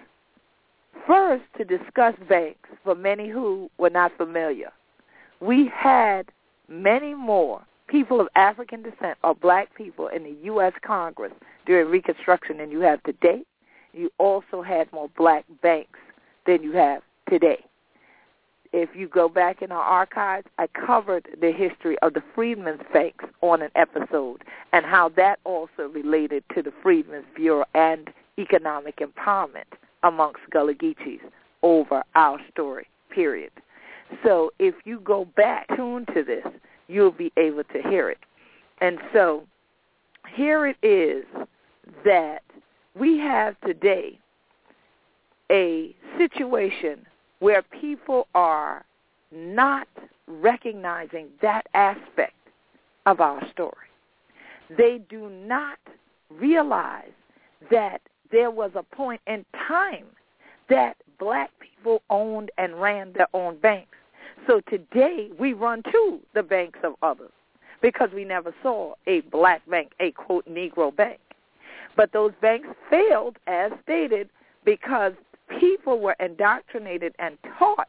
first 1.06 1.44
to 1.58 1.64
discuss 1.64 2.14
banks 2.28 2.68
for 2.84 2.94
many 2.94 3.28
who 3.28 3.70
were 3.78 3.90
not 3.90 4.16
familiar, 4.16 4.70
we 5.40 5.70
had 5.74 6.30
many 6.68 7.14
more 7.14 7.62
people 7.88 8.20
of 8.20 8.28
African 8.36 8.82
descent 8.82 9.18
or 9.24 9.34
black 9.34 9.74
people 9.74 10.08
in 10.08 10.22
the 10.22 10.36
U.S. 10.44 10.72
Congress 10.82 11.32
during 11.66 11.90
Reconstruction 11.90 12.58
than 12.58 12.70
you 12.70 12.80
have 12.80 13.02
today. 13.02 13.42
you 13.92 14.10
also 14.18 14.62
had 14.62 14.90
more 14.92 15.10
black 15.16 15.44
banks 15.62 15.98
than 16.46 16.62
you 16.62 16.72
have 16.72 17.02
today. 17.28 17.64
If 18.72 18.90
you 18.94 19.08
go 19.08 19.28
back 19.28 19.62
in 19.62 19.72
our 19.72 19.82
archives, 19.82 20.46
I 20.58 20.68
covered 20.68 21.26
the 21.40 21.50
history 21.50 21.98
of 22.02 22.14
the 22.14 22.22
Freedmen's 22.34 22.82
Banks 22.92 23.24
on 23.40 23.62
an 23.62 23.70
episode 23.74 24.44
and 24.72 24.86
how 24.86 25.08
that 25.16 25.40
also 25.44 25.88
related 25.92 26.44
to 26.54 26.62
the 26.62 26.72
Freedmen's 26.82 27.26
Bureau 27.34 27.64
and 27.74 28.10
economic 28.38 28.98
empowerment 28.98 29.64
amongst 30.04 30.40
Gullah 30.50 30.74
Geechees 30.74 31.20
over 31.62 32.02
our 32.14 32.38
story, 32.52 32.86
period. 33.10 33.50
So 34.24 34.52
if 34.58 34.74
you 34.84 35.00
go 35.00 35.26
back, 35.36 35.66
tune 35.76 36.06
to 36.14 36.22
this, 36.22 36.46
you'll 36.88 37.10
be 37.10 37.32
able 37.36 37.64
to 37.64 37.82
hear 37.82 38.08
it. 38.08 38.18
And 38.80 38.98
so 39.12 39.44
here 40.34 40.66
it 40.66 40.76
is 40.82 41.24
that 42.04 42.42
we 42.98 43.18
have 43.18 43.60
today 43.60 44.18
a 45.50 45.94
situation 46.16 47.04
where 47.40 47.62
people 47.62 48.28
are 48.34 48.84
not 49.32 49.88
recognizing 50.26 51.28
that 51.42 51.66
aspect 51.74 52.34
of 53.06 53.20
our 53.20 53.46
story. 53.50 53.74
They 54.76 55.00
do 55.08 55.28
not 55.28 55.78
realize 56.30 57.10
that 57.70 58.00
there 58.30 58.50
was 58.50 58.70
a 58.74 58.82
point 58.82 59.20
in 59.26 59.44
time 59.68 60.06
that 60.68 60.96
black 61.18 61.50
people 61.58 62.02
owned 62.10 62.50
and 62.58 62.80
ran 62.80 63.12
their 63.12 63.28
own 63.34 63.58
banks. 63.58 63.96
So 64.46 64.60
today 64.68 65.30
we 65.38 65.52
run 65.52 65.82
to 65.84 66.20
the 66.34 66.42
banks 66.42 66.78
of 66.84 66.94
others 67.02 67.32
because 67.82 68.10
we 68.14 68.24
never 68.24 68.54
saw 68.62 68.94
a 69.06 69.20
black 69.22 69.68
bank, 69.68 69.92
a 70.00 70.12
quote 70.12 70.46
Negro 70.48 70.94
bank. 70.94 71.18
But 71.96 72.12
those 72.12 72.32
banks 72.40 72.68
failed, 72.88 73.36
as 73.46 73.72
stated, 73.82 74.28
because 74.64 75.12
people 75.58 76.00
were 76.00 76.16
indoctrinated 76.20 77.14
and 77.18 77.36
taught 77.58 77.88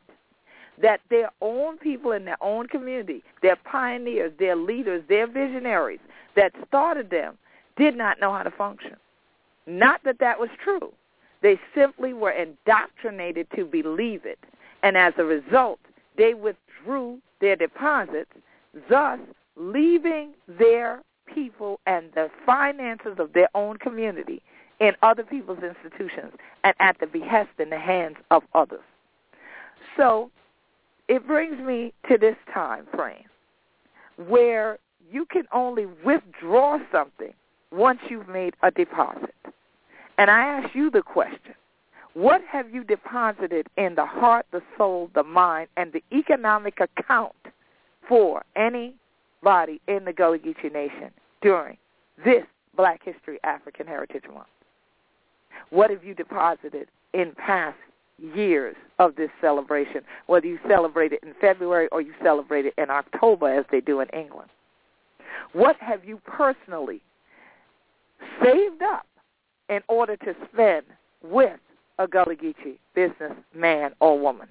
that 0.81 1.01
their 1.09 1.29
own 1.41 1.77
people 1.77 2.11
in 2.11 2.25
their 2.25 2.41
own 2.41 2.67
community, 2.67 3.23
their 3.41 3.55
pioneers, 3.55 4.31
their 4.39 4.55
leaders, 4.55 5.03
their 5.07 5.27
visionaries 5.27 5.99
that 6.35 6.53
started 6.67 7.09
them 7.09 7.37
did 7.77 7.95
not 7.95 8.19
know 8.19 8.33
how 8.33 8.43
to 8.43 8.51
function. 8.51 8.95
Not 9.67 10.03
that 10.03 10.19
that 10.19 10.39
was 10.39 10.49
true. 10.63 10.91
They 11.41 11.59
simply 11.75 12.13
were 12.13 12.31
indoctrinated 12.31 13.47
to 13.55 13.65
believe 13.65 14.25
it. 14.25 14.39
And 14.83 14.97
as 14.97 15.13
a 15.17 15.23
result, 15.23 15.79
they 16.17 16.33
withdrew 16.33 17.19
their 17.39 17.55
deposits, 17.55 18.31
thus 18.89 19.19
leaving 19.55 20.33
their 20.47 21.01
people 21.33 21.79
and 21.85 22.11
the 22.13 22.29
finances 22.45 23.15
of 23.17 23.33
their 23.33 23.49
own 23.55 23.77
community 23.77 24.41
in 24.81 24.93
other 25.03 25.23
people's 25.23 25.63
institutions 25.63 26.33
and 26.63 26.73
at 26.79 26.99
the 26.99 27.05
behest 27.05 27.51
in 27.59 27.69
the 27.69 27.79
hands 27.79 28.17
of 28.31 28.43
others. 28.53 28.81
So 29.95 30.31
it 31.07 31.25
brings 31.25 31.59
me 31.59 31.93
to 32.09 32.17
this 32.17 32.35
time 32.53 32.87
frame 32.93 33.25
where 34.27 34.79
you 35.11 35.25
can 35.25 35.43
only 35.53 35.85
withdraw 36.03 36.79
something 36.91 37.33
once 37.71 37.99
you've 38.09 38.27
made 38.27 38.55
a 38.63 38.71
deposit. 38.71 39.35
And 40.17 40.29
I 40.31 40.41
ask 40.41 40.75
you 40.75 40.89
the 40.89 41.01
question, 41.01 41.53
what 42.13 42.41
have 42.49 42.73
you 42.73 42.83
deposited 42.83 43.67
in 43.77 43.95
the 43.95 44.05
heart, 44.05 44.45
the 44.51 44.61
soul, 44.77 45.09
the 45.15 45.23
mind, 45.23 45.69
and 45.77 45.93
the 45.93 46.03
economic 46.11 46.79
account 46.79 47.35
for 48.07 48.43
anybody 48.55 49.79
in 49.87 50.05
the 50.05 50.13
Gullah 50.13 50.39
Geechee 50.39 50.73
Nation 50.73 51.11
during 51.41 51.77
this 52.25 52.43
Black 52.75 53.01
History 53.03 53.39
African 53.43 53.87
Heritage 53.87 54.23
Month? 54.33 54.47
What 55.69 55.89
have 55.89 56.03
you 56.03 56.13
deposited 56.13 56.87
in 57.13 57.33
past 57.37 57.77
years 58.17 58.75
of 58.99 59.15
this 59.15 59.29
celebration, 59.39 60.01
whether 60.27 60.47
you 60.47 60.59
celebrate 60.67 61.13
it 61.13 61.21
in 61.23 61.33
February 61.39 61.87
or 61.91 62.01
you 62.01 62.13
celebrate 62.23 62.65
it 62.65 62.73
in 62.77 62.89
October 62.89 63.51
as 63.53 63.65
they 63.71 63.81
do 63.81 63.99
in 63.99 64.09
England? 64.09 64.49
What 65.53 65.75
have 65.77 66.05
you 66.05 66.21
personally 66.25 67.01
saved 68.43 68.81
up 68.83 69.05
in 69.69 69.81
order 69.87 70.15
to 70.17 70.35
spend 70.51 70.85
with 71.23 71.59
a 71.99 72.07
Gullah 72.07 72.35
Geechee 72.35 72.77
businessman 72.95 73.91
or 73.99 74.19
woman? 74.19 74.47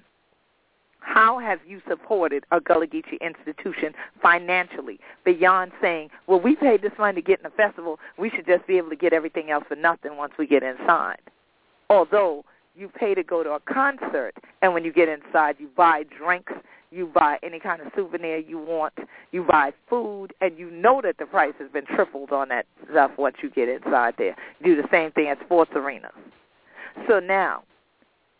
How 1.01 1.39
have 1.39 1.59
you 1.67 1.81
supported 1.89 2.45
a 2.51 2.61
Gullah 2.61 2.87
Geechee 2.87 3.19
institution 3.21 3.93
financially 4.21 4.99
beyond 5.25 5.71
saying, 5.81 6.09
well, 6.27 6.39
we 6.39 6.55
paid 6.55 6.81
this 6.81 6.91
money 6.97 7.15
to 7.15 7.21
get 7.21 7.39
in 7.39 7.43
the 7.43 7.49
festival. 7.49 7.99
We 8.17 8.29
should 8.29 8.45
just 8.45 8.65
be 8.67 8.77
able 8.77 8.89
to 8.91 8.95
get 8.95 9.11
everything 9.11 9.51
else 9.51 9.65
for 9.67 9.75
nothing 9.75 10.15
once 10.15 10.33
we 10.37 10.47
get 10.47 10.63
inside. 10.63 11.19
Although 11.89 12.45
you 12.75 12.87
pay 12.87 13.13
to 13.15 13.23
go 13.23 13.43
to 13.43 13.51
a 13.51 13.59
concert, 13.59 14.33
and 14.61 14.73
when 14.73 14.85
you 14.85 14.93
get 14.93 15.09
inside, 15.09 15.57
you 15.59 15.69
buy 15.75 16.03
drinks, 16.17 16.53
you 16.91 17.07
buy 17.13 17.39
any 17.41 17.59
kind 17.59 17.81
of 17.81 17.87
souvenir 17.95 18.37
you 18.37 18.59
want, 18.59 18.93
you 19.31 19.43
buy 19.43 19.73
food, 19.89 20.33
and 20.39 20.57
you 20.57 20.69
know 20.69 21.01
that 21.01 21.17
the 21.17 21.25
price 21.25 21.53
has 21.59 21.69
been 21.71 21.85
tripled 21.85 22.31
on 22.31 22.49
that 22.49 22.65
stuff 22.89 23.11
once 23.17 23.37
you 23.41 23.49
get 23.49 23.67
inside 23.69 24.13
there. 24.17 24.35
Do 24.63 24.75
the 24.75 24.87
same 24.91 25.11
thing 25.11 25.27
at 25.27 25.39
sports 25.43 25.71
arenas. 25.75 26.11
So 27.07 27.19
now, 27.19 27.63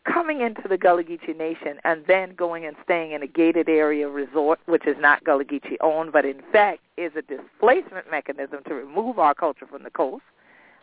coming 0.05 0.41
into 0.41 0.67
the 0.67 0.77
Gullah 0.77 1.03
Geechee 1.03 1.37
Nation 1.37 1.79
and 1.83 2.03
then 2.07 2.33
going 2.35 2.65
and 2.65 2.75
staying 2.83 3.11
in 3.11 3.21
a 3.21 3.27
gated 3.27 3.69
area 3.69 4.09
resort, 4.09 4.59
which 4.65 4.87
is 4.87 4.95
not 4.99 5.23
Gullah 5.23 5.45
Geechee 5.45 5.77
owned, 5.81 6.11
but 6.11 6.25
in 6.25 6.41
fact 6.51 6.79
is 6.97 7.11
a 7.15 7.21
displacement 7.21 8.09
mechanism 8.09 8.59
to 8.67 8.73
remove 8.73 9.19
our 9.19 9.33
culture 9.33 9.67
from 9.67 9.83
the 9.83 9.89
coast, 9.89 10.23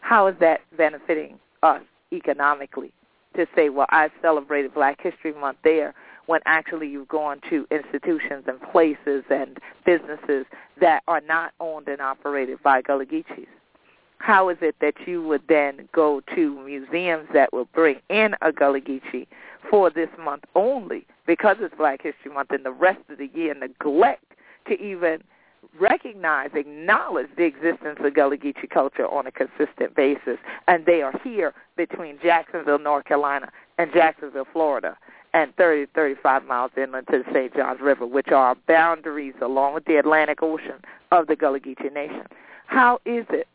how 0.01 0.27
is 0.27 0.37
that 0.41 0.61
benefiting 0.77 1.39
us 1.63 1.83
economically? 2.13 2.93
To 3.37 3.47
say, 3.55 3.69
well, 3.69 3.87
I 3.91 4.11
celebrated 4.23 4.75
Black 4.75 5.01
History 5.03 5.33
Month 5.35 5.59
there 5.63 5.95
when 6.27 6.41
actually 6.47 6.89
you've 6.89 7.09
gone 7.09 7.41
to 7.49 7.67
institutions 7.71 8.45
and 8.47 8.61
places 8.71 9.25
and 9.31 9.59
businesses 9.87 10.45
that 10.81 11.03
are 11.09 11.21
not 11.21 11.53
owned 11.61 11.89
and 11.89 12.01
operated 12.01 12.63
by 12.63 12.83
Gullah 12.83 13.07
Geechees 13.07 13.47
how 14.19 14.49
is 14.49 14.59
it 14.61 14.77
that 14.81 14.95
you 15.07 15.23
would 15.23 15.43
then 15.49 15.89
go 15.93 16.21
to 16.35 16.65
museums 16.65 17.29
that 17.33 17.53
will 17.53 17.69
bring 17.73 18.01
in 18.09 18.35
a 18.43 18.53
Gullah 18.53 18.81
Geechee 18.81 19.27
for 19.71 19.91
this 19.91 20.09
month 20.19 20.45
only 20.55 21.07
because 21.27 21.57
it's 21.61 21.75
Black 21.77 22.03
History 22.03 22.33
Month 22.33 22.51
and 22.51 22.65
the 22.65 22.73
rest 22.73 23.01
of 23.09 23.19
the 23.19 23.31
year 23.35 23.55
neglect 23.55 24.25
to 24.67 24.81
even 24.83 25.23
recognize, 25.79 26.51
acknowledge 26.55 27.29
the 27.37 27.45
existence 27.45 27.99
of 28.01 28.15
Gullah 28.15 28.37
Geechee 28.37 28.71
culture 28.71 29.07
on 29.07 29.27
a 29.27 29.33
consistent 29.33 29.95
basis. 29.95 30.39
And 30.67 30.87
they 30.87 31.03
are 31.03 31.19
here 31.23 31.55
between 31.77 32.19
Jacksonville, 32.23 32.79
North 32.79 33.05
Carolina 33.05 33.51
and 33.79 33.93
Jacksonville, 33.93 34.47
Florida 34.53 34.97
and 35.35 35.55
30 35.57 35.87
to 35.87 35.93
35 35.93 36.45
miles 36.45 36.71
inland 36.77 37.07
to 37.11 37.19
the 37.19 37.33
St. 37.33 37.55
Johns 37.55 37.81
River, 37.81 38.07
which 38.07 38.29
are 38.29 38.57
boundaries 38.67 39.35
along 39.43 39.75
with 39.75 39.85
the 39.85 39.97
Atlantic 39.97 40.43
Ocean 40.43 40.81
of 41.13 41.27
the 41.27 41.37
Gullah 41.37 41.61
Geechee 41.61 41.93
Nation. 41.93 42.25
How 42.67 43.01
is 43.05 43.27
it 43.31 43.47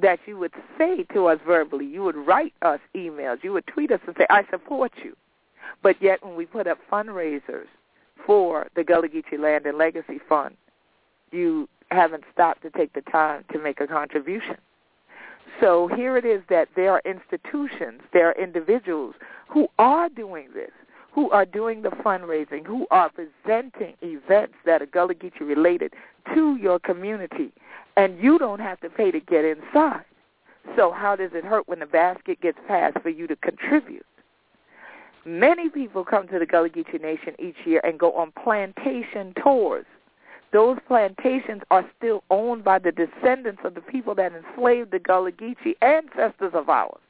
that 0.00 0.20
you 0.26 0.36
would 0.38 0.52
say 0.78 1.04
to 1.14 1.26
us 1.26 1.38
verbally. 1.46 1.86
You 1.86 2.02
would 2.04 2.16
write 2.16 2.54
us 2.62 2.80
emails. 2.94 3.42
You 3.42 3.52
would 3.52 3.66
tweet 3.66 3.90
us 3.90 4.00
and 4.06 4.16
say, 4.18 4.26
I 4.30 4.44
support 4.50 4.92
you. 5.02 5.16
But 5.82 6.00
yet 6.00 6.24
when 6.24 6.36
we 6.36 6.46
put 6.46 6.66
up 6.66 6.78
fundraisers 6.90 7.66
for 8.26 8.68
the 8.76 8.84
Gullah 8.84 9.08
Geechee 9.08 9.38
Land 9.38 9.66
and 9.66 9.78
Legacy 9.78 10.20
Fund, 10.28 10.56
you 11.30 11.68
haven't 11.90 12.24
stopped 12.32 12.62
to 12.62 12.70
take 12.70 12.92
the 12.92 13.02
time 13.02 13.44
to 13.52 13.58
make 13.58 13.80
a 13.80 13.86
contribution. 13.86 14.56
So 15.60 15.88
here 15.88 16.16
it 16.16 16.24
is 16.24 16.42
that 16.48 16.68
there 16.76 16.92
are 16.92 17.02
institutions, 17.04 18.02
there 18.12 18.28
are 18.28 18.42
individuals 18.42 19.14
who 19.48 19.68
are 19.78 20.08
doing 20.08 20.48
this, 20.54 20.70
who 21.12 21.30
are 21.30 21.44
doing 21.44 21.82
the 21.82 21.90
fundraising, 21.90 22.66
who 22.66 22.86
are 22.90 23.10
presenting 23.10 23.94
events 24.02 24.54
that 24.64 24.82
are 24.82 24.86
Gullah 24.86 25.14
Geechee 25.14 25.40
related 25.40 25.92
to 26.34 26.56
your 26.56 26.78
community 26.78 27.52
and 27.96 28.18
you 28.18 28.38
don't 28.38 28.60
have 28.60 28.80
to 28.80 28.88
pay 28.88 29.10
to 29.10 29.20
get 29.20 29.44
inside. 29.44 30.04
So 30.76 30.92
how 30.92 31.16
does 31.16 31.30
it 31.34 31.44
hurt 31.44 31.68
when 31.68 31.80
the 31.80 31.86
basket 31.86 32.40
gets 32.40 32.58
passed 32.68 32.98
for 33.02 33.08
you 33.08 33.26
to 33.26 33.36
contribute? 33.36 34.06
Many 35.24 35.68
people 35.68 36.04
come 36.04 36.28
to 36.28 36.38
the 36.38 36.46
Gullah 36.46 36.70
Geechee 36.70 37.00
Nation 37.00 37.34
each 37.38 37.56
year 37.66 37.80
and 37.84 37.98
go 37.98 38.12
on 38.12 38.32
plantation 38.42 39.34
tours. 39.42 39.84
Those 40.52 40.78
plantations 40.88 41.62
are 41.70 41.88
still 41.96 42.24
owned 42.30 42.64
by 42.64 42.78
the 42.78 42.92
descendants 42.92 43.60
of 43.64 43.74
the 43.74 43.80
people 43.80 44.14
that 44.16 44.32
enslaved 44.32 44.90
the 44.90 44.98
Gullah 44.98 45.32
Geechee 45.32 45.74
ancestors 45.82 46.52
of 46.54 46.68
ours. 46.68 47.00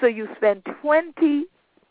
So 0.00 0.06
you 0.06 0.28
spend 0.36 0.64
20 0.80 1.44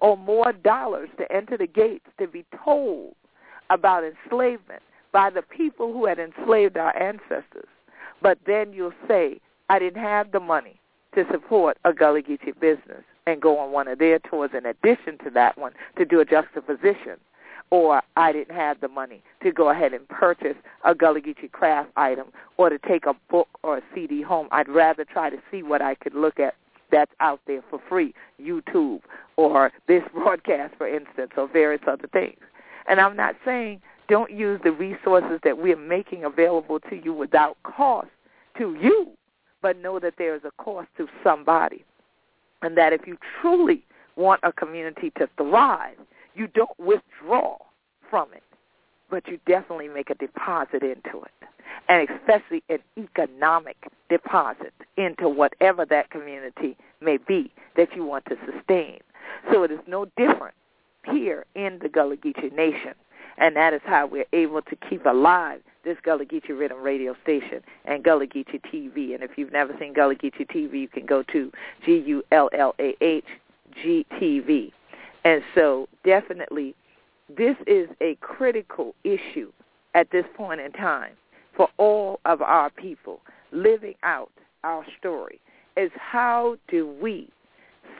or 0.03 0.17
more 0.17 0.51
dollars 0.51 1.09
to 1.17 1.31
enter 1.31 1.57
the 1.57 1.65
gates 1.65 2.05
to 2.19 2.27
be 2.27 2.45
told 2.63 3.15
about 3.69 4.03
enslavement 4.03 4.83
by 5.13 5.29
the 5.29 5.41
people 5.41 5.93
who 5.93 6.05
had 6.05 6.19
enslaved 6.19 6.77
our 6.77 6.95
ancestors. 7.01 7.69
But 8.21 8.37
then 8.45 8.73
you'll 8.73 8.91
say, 9.07 9.39
I 9.69 9.79
didn't 9.79 10.03
have 10.03 10.31
the 10.33 10.41
money 10.41 10.79
to 11.15 11.23
support 11.31 11.77
a 11.85 11.93
Gullah 11.93 12.21
Geechee 12.21 12.59
business 12.59 13.03
and 13.25 13.41
go 13.41 13.57
on 13.57 13.71
one 13.71 13.87
of 13.87 13.99
their 13.99 14.19
tours 14.19 14.51
in 14.55 14.65
addition 14.65 15.17
to 15.23 15.29
that 15.31 15.57
one 15.57 15.71
to 15.97 16.03
do 16.03 16.19
a 16.19 16.25
juxtaposition. 16.25 17.17
Or 17.69 18.01
I 18.17 18.33
didn't 18.33 18.55
have 18.55 18.81
the 18.81 18.89
money 18.89 19.23
to 19.41 19.51
go 19.51 19.69
ahead 19.69 19.93
and 19.93 20.07
purchase 20.09 20.57
a 20.83 20.93
Gullah 20.93 21.21
Geechee 21.21 21.51
craft 21.51 21.91
item 21.95 22.27
or 22.57 22.69
to 22.69 22.77
take 22.77 23.05
a 23.05 23.15
book 23.29 23.47
or 23.63 23.77
a 23.77 23.81
CD 23.95 24.21
home. 24.21 24.49
I'd 24.51 24.67
rather 24.67 25.05
try 25.05 25.29
to 25.29 25.37
see 25.49 25.63
what 25.63 25.81
I 25.81 25.95
could 25.95 26.13
look 26.13 26.41
at 26.41 26.55
that's 26.93 27.11
out 27.19 27.41
there 27.47 27.61
for 27.69 27.81
free, 27.89 28.13
YouTube 28.41 29.01
or 29.35 29.71
this 29.87 30.03
broadcast, 30.13 30.75
for 30.77 30.87
instance, 30.87 31.31
or 31.35 31.49
various 31.49 31.81
other 31.87 32.07
things. 32.07 32.39
And 32.87 33.01
I'm 33.01 33.17
not 33.17 33.35
saying 33.43 33.81
don't 34.07 34.31
use 34.31 34.61
the 34.63 34.71
resources 34.71 35.39
that 35.43 35.57
we're 35.57 35.75
making 35.75 36.23
available 36.23 36.79
to 36.79 36.95
you 37.03 37.13
without 37.13 37.57
cost 37.63 38.09
to 38.57 38.77
you, 38.79 39.11
but 39.61 39.77
know 39.77 39.99
that 39.99 40.15
there 40.17 40.35
is 40.35 40.41
a 40.45 40.51
cost 40.63 40.87
to 40.97 41.07
somebody. 41.23 41.83
And 42.61 42.77
that 42.77 42.93
if 42.93 43.07
you 43.07 43.17
truly 43.41 43.83
want 44.15 44.39
a 44.43 44.53
community 44.53 45.11
to 45.17 45.27
thrive, 45.37 45.97
you 46.35 46.47
don't 46.47 46.77
withdraw 46.79 47.57
from 48.09 48.27
it, 48.33 48.43
but 49.09 49.27
you 49.27 49.39
definitely 49.47 49.87
make 49.87 50.09
a 50.09 50.15
deposit 50.15 50.83
into 50.83 51.23
it 51.23 51.47
and 51.89 52.07
especially 52.09 52.63
an 52.69 52.79
economic 52.97 53.77
deposit 54.09 54.73
into 54.97 55.27
whatever 55.27 55.85
that 55.85 56.09
community 56.09 56.77
may 57.01 57.17
be 57.17 57.51
that 57.75 57.95
you 57.95 58.05
want 58.05 58.25
to 58.25 58.37
sustain. 58.45 58.99
So 59.51 59.63
it 59.63 59.71
is 59.71 59.79
no 59.87 60.05
different 60.17 60.55
here 61.05 61.45
in 61.55 61.79
the 61.81 61.89
Gullah 61.89 62.17
Geechee 62.17 62.53
Nation, 62.53 62.93
and 63.37 63.55
that 63.55 63.73
is 63.73 63.81
how 63.83 64.05
we're 64.07 64.25
able 64.31 64.61
to 64.61 64.75
keep 64.89 65.05
alive 65.05 65.61
this 65.83 65.97
Gullah 66.03 66.25
Geechee 66.25 66.49
Riddim 66.49 66.81
radio 66.81 67.15
station 67.23 67.61
and 67.85 68.03
Gullah 68.03 68.27
Geechee 68.27 68.61
TV. 68.61 69.13
And 69.13 69.23
if 69.23 69.31
you've 69.37 69.51
never 69.51 69.75
seen 69.79 69.93
Gullah 69.93 70.15
Geechee 70.15 70.47
TV, 70.47 70.81
you 70.81 70.87
can 70.87 71.05
go 71.05 71.23
to 71.23 71.51
G-U-L-L-A-H 71.85 73.25
G-T-V. 73.81 74.73
And 75.25 75.41
so 75.55 75.87
definitely 76.03 76.75
this 77.35 77.55
is 77.65 77.89
a 78.01 78.15
critical 78.15 78.93
issue 79.03 79.51
at 79.95 80.11
this 80.11 80.25
point 80.35 80.61
in 80.61 80.71
time 80.71 81.13
for 81.55 81.69
all 81.77 82.19
of 82.25 82.41
our 82.41 82.69
people 82.69 83.21
living 83.51 83.95
out 84.03 84.31
our 84.63 84.85
story 84.99 85.39
is 85.77 85.91
how 85.95 86.55
do 86.67 86.87
we 87.01 87.29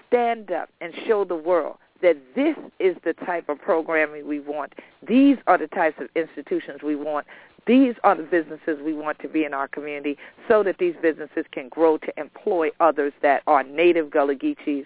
stand 0.07 0.51
up 0.51 0.69
and 0.81 0.93
show 1.07 1.25
the 1.25 1.35
world 1.35 1.77
that 2.01 2.17
this 2.35 2.55
is 2.79 2.95
the 3.03 3.13
type 3.25 3.49
of 3.49 3.59
programming 3.59 4.27
we 4.27 4.39
want. 4.39 4.73
These 5.07 5.37
are 5.47 5.57
the 5.57 5.67
types 5.67 5.99
of 5.99 6.09
institutions 6.15 6.81
we 6.83 6.95
want. 6.95 7.25
These 7.65 7.95
are 8.03 8.15
the 8.15 8.23
businesses 8.23 8.79
we 8.83 8.93
want 8.93 9.19
to 9.19 9.29
be 9.29 9.45
in 9.45 9.53
our 9.53 9.69
community 9.69 10.17
so 10.49 10.63
that 10.63 10.77
these 10.79 10.95
businesses 11.01 11.45
can 11.51 11.69
grow 11.69 11.97
to 11.99 12.19
employ 12.19 12.69
others 12.81 13.13
that 13.21 13.41
are 13.47 13.63
native 13.63 14.11
Gullah 14.11 14.35
Geechees. 14.35 14.85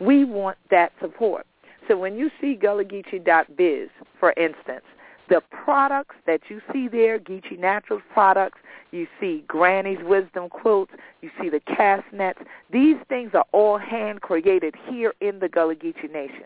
We 0.00 0.24
want 0.24 0.58
that 0.70 0.92
support. 1.00 1.46
So 1.86 1.96
when 1.96 2.16
you 2.16 2.30
see 2.40 2.58
GullahGeechee.biz, 2.60 3.88
for 4.18 4.32
instance, 4.36 4.84
the 5.28 5.42
products 5.50 6.16
that 6.26 6.40
you 6.48 6.60
see 6.72 6.88
there, 6.88 7.18
Geechee 7.18 7.58
Naturals 7.58 8.02
products, 8.12 8.58
you 8.92 9.06
see 9.20 9.44
Granny's 9.46 9.98
Wisdom 10.02 10.48
quilts, 10.48 10.92
you 11.22 11.30
see 11.40 11.48
the 11.48 11.60
cast 11.60 12.04
nets. 12.12 12.38
These 12.70 12.96
things 13.08 13.32
are 13.34 13.44
all 13.52 13.78
hand 13.78 14.20
created 14.22 14.74
here 14.88 15.14
in 15.20 15.38
the 15.40 15.48
Gullah 15.48 15.74
Geechee 15.74 16.12
Nation. 16.12 16.44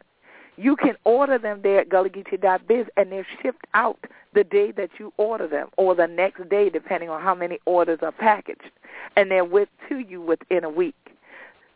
You 0.57 0.77
can 0.77 0.95
order 1.05 1.39
them 1.39 1.61
there 1.63 1.81
at 1.81 1.89
GullahGeechee.biz 1.89 2.87
and 2.97 3.11
they're 3.13 3.27
shipped 3.43 3.67
out 3.73 3.99
the 4.35 4.45
day 4.45 4.73
that 4.73 4.91
you 4.99 5.13
order 5.17 5.49
them 5.49 5.69
or 5.79 5.95
the 5.95 6.07
next 6.07 6.49
day 6.51 6.69
depending 6.69 7.09
on 7.09 7.23
how 7.23 7.35
many 7.35 7.59
orders 7.65 8.01
are 8.03 8.13
packaged. 8.13 8.71
And 9.17 9.31
they're 9.31 9.45
with 9.45 9.69
to 9.89 9.99
you 10.01 10.21
within 10.21 10.65
a 10.65 10.69
week. 10.69 10.95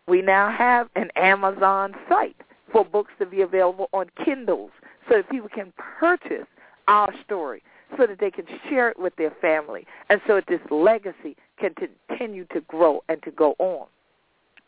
We 0.07 0.21
now 0.21 0.51
have 0.51 0.88
an 0.97 1.11
Amazon 1.17 1.95
site 2.09 2.37
for 2.71 2.85
books 2.85 3.12
to 3.21 3.27
be 3.27 3.40
available 3.40 3.88
on 3.95 4.11
Kindles 4.23 4.71
so 5.09 5.17
that 5.17 5.31
people 5.31 5.49
can 5.49 5.73
purchase 5.77 6.47
our 6.88 7.12
story 7.25 7.62
so 7.97 8.07
that 8.07 8.18
they 8.18 8.31
can 8.31 8.47
share 8.68 8.88
it 8.88 8.99
with 8.99 9.14
their 9.16 9.33
family 9.40 9.87
and 10.09 10.20
so 10.27 10.37
that 10.37 10.47
this 10.49 10.61
legacy 10.70 11.37
can 11.59 11.75
continue 11.75 12.44
to 12.47 12.61
grow 12.62 13.03
and 13.09 13.23
to 13.23 13.31
go 13.31 13.55
on. 13.59 13.87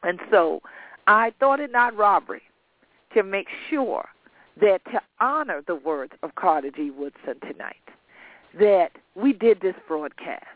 And 0.02 0.20
so 0.30 0.60
I 1.06 1.32
thought 1.40 1.60
it 1.60 1.72
not 1.72 1.96
robbery 1.96 2.42
to 3.14 3.22
make 3.22 3.48
sure 3.70 4.08
that 4.60 4.84
to 4.86 5.00
honor 5.20 5.62
the 5.66 5.74
words 5.74 6.12
of 6.22 6.34
Carter 6.34 6.70
G. 6.70 6.90
Woodson 6.90 7.34
tonight, 7.40 7.76
that 8.58 8.92
we 9.14 9.32
did 9.32 9.60
this 9.60 9.74
broadcast 9.86 10.46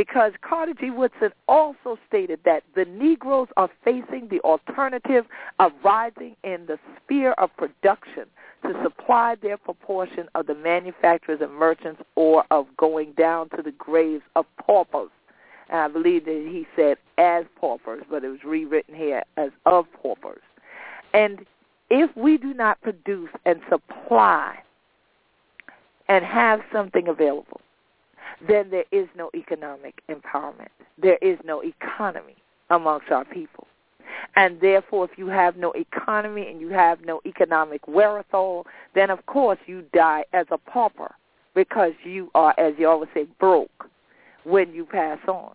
because 0.00 0.32
Carter 0.40 0.72
G. 0.72 0.88
Woodson 0.88 1.28
also 1.46 1.98
stated 2.08 2.40
that 2.46 2.62
the 2.74 2.86
Negroes 2.86 3.48
are 3.58 3.68
facing 3.84 4.28
the 4.30 4.40
alternative 4.40 5.26
of 5.58 5.72
rising 5.84 6.36
in 6.42 6.64
the 6.64 6.78
sphere 6.96 7.32
of 7.32 7.54
production 7.58 8.24
to 8.62 8.72
supply 8.82 9.34
their 9.42 9.58
proportion 9.58 10.26
of 10.34 10.46
the 10.46 10.54
manufacturers 10.54 11.42
and 11.42 11.52
merchants 11.52 12.00
or 12.14 12.46
of 12.50 12.66
going 12.78 13.12
down 13.12 13.50
to 13.50 13.60
the 13.62 13.72
graves 13.72 14.22
of 14.36 14.46
paupers. 14.58 15.10
And 15.68 15.80
I 15.80 15.88
believe 15.88 16.24
that 16.24 16.48
he 16.50 16.66
said 16.74 16.96
as 17.18 17.44
paupers, 17.60 18.02
but 18.08 18.24
it 18.24 18.28
was 18.28 18.42
rewritten 18.42 18.94
here 18.94 19.22
as 19.36 19.50
of 19.66 19.84
paupers. 20.02 20.40
And 21.12 21.44
if 21.90 22.10
we 22.16 22.38
do 22.38 22.54
not 22.54 22.80
produce 22.80 23.28
and 23.44 23.60
supply 23.68 24.60
and 26.08 26.24
have 26.24 26.62
something 26.72 27.06
available, 27.06 27.60
then 28.46 28.70
there 28.70 28.84
is 28.90 29.08
no 29.16 29.30
economic 29.34 30.02
empowerment. 30.08 30.68
There 31.00 31.18
is 31.20 31.38
no 31.44 31.62
economy 31.62 32.36
amongst 32.70 33.10
our 33.10 33.24
people. 33.24 33.66
And 34.36 34.60
therefore, 34.60 35.08
if 35.10 35.18
you 35.18 35.28
have 35.28 35.56
no 35.56 35.72
economy 35.72 36.48
and 36.48 36.60
you 36.60 36.68
have 36.70 37.04
no 37.04 37.20
economic 37.26 37.86
wherewithal, 37.86 38.66
then 38.94 39.10
of 39.10 39.24
course 39.26 39.58
you 39.66 39.84
die 39.92 40.24
as 40.32 40.46
a 40.50 40.58
pauper 40.58 41.14
because 41.54 41.92
you 42.04 42.30
are, 42.34 42.54
as 42.58 42.74
you 42.78 42.88
always 42.88 43.10
say, 43.14 43.26
broke 43.38 43.88
when 44.44 44.72
you 44.72 44.84
pass 44.84 45.18
on. 45.28 45.54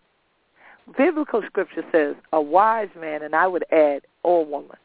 Biblical 0.98 1.41
scripture 1.48 1.84
says 1.91 2.15
a 2.32 2.41
wise 2.41 2.89
man, 3.00 3.24
and 3.24 3.36
I 3.36 3.48
would 3.48 3.65
add, 3.71 4.02
or 4.24 4.45
woman, 4.45 4.78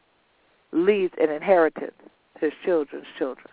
leaves 0.71 1.13
an 1.21 1.29
inheritance 1.29 1.93
to 2.39 2.45
his 2.45 2.53
children's 2.65 3.05
children. 3.17 3.47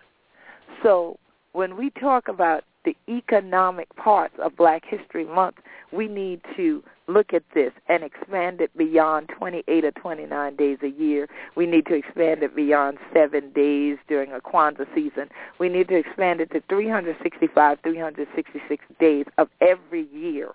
So 0.81 1.17
when 1.51 1.77
we 1.77 1.91
talk 1.91 2.27
about 2.27 2.63
the 2.89 3.13
economic 3.13 3.93
parts 3.95 4.33
of 4.39 4.55
Black 4.55 4.83
History 4.85 5.25
Month, 5.25 5.57
we 5.91 6.07
need 6.07 6.41
to 6.55 6.83
look 7.07 7.33
at 7.33 7.43
this 7.53 7.71
and 7.87 8.03
expand 8.03 8.61
it 8.61 8.75
beyond 8.77 9.29
28 9.37 9.85
or 9.85 9.91
29 9.91 10.55
days 10.55 10.77
a 10.81 10.87
year. 10.87 11.27
We 11.55 11.65
need 11.65 11.85
to 11.87 11.95
expand 11.95 12.43
it 12.43 12.55
beyond 12.55 12.97
seven 13.13 13.51
days 13.53 13.97
during 14.07 14.31
a 14.31 14.39
Kwanzaa 14.39 14.87
season. 14.95 15.29
We 15.59 15.69
need 15.69 15.87
to 15.89 15.95
expand 15.95 16.41
it 16.41 16.51
to 16.51 16.61
365, 16.69 17.79
366 17.83 18.85
days 18.99 19.25
of 19.37 19.49
every 19.61 20.07
year. 20.13 20.51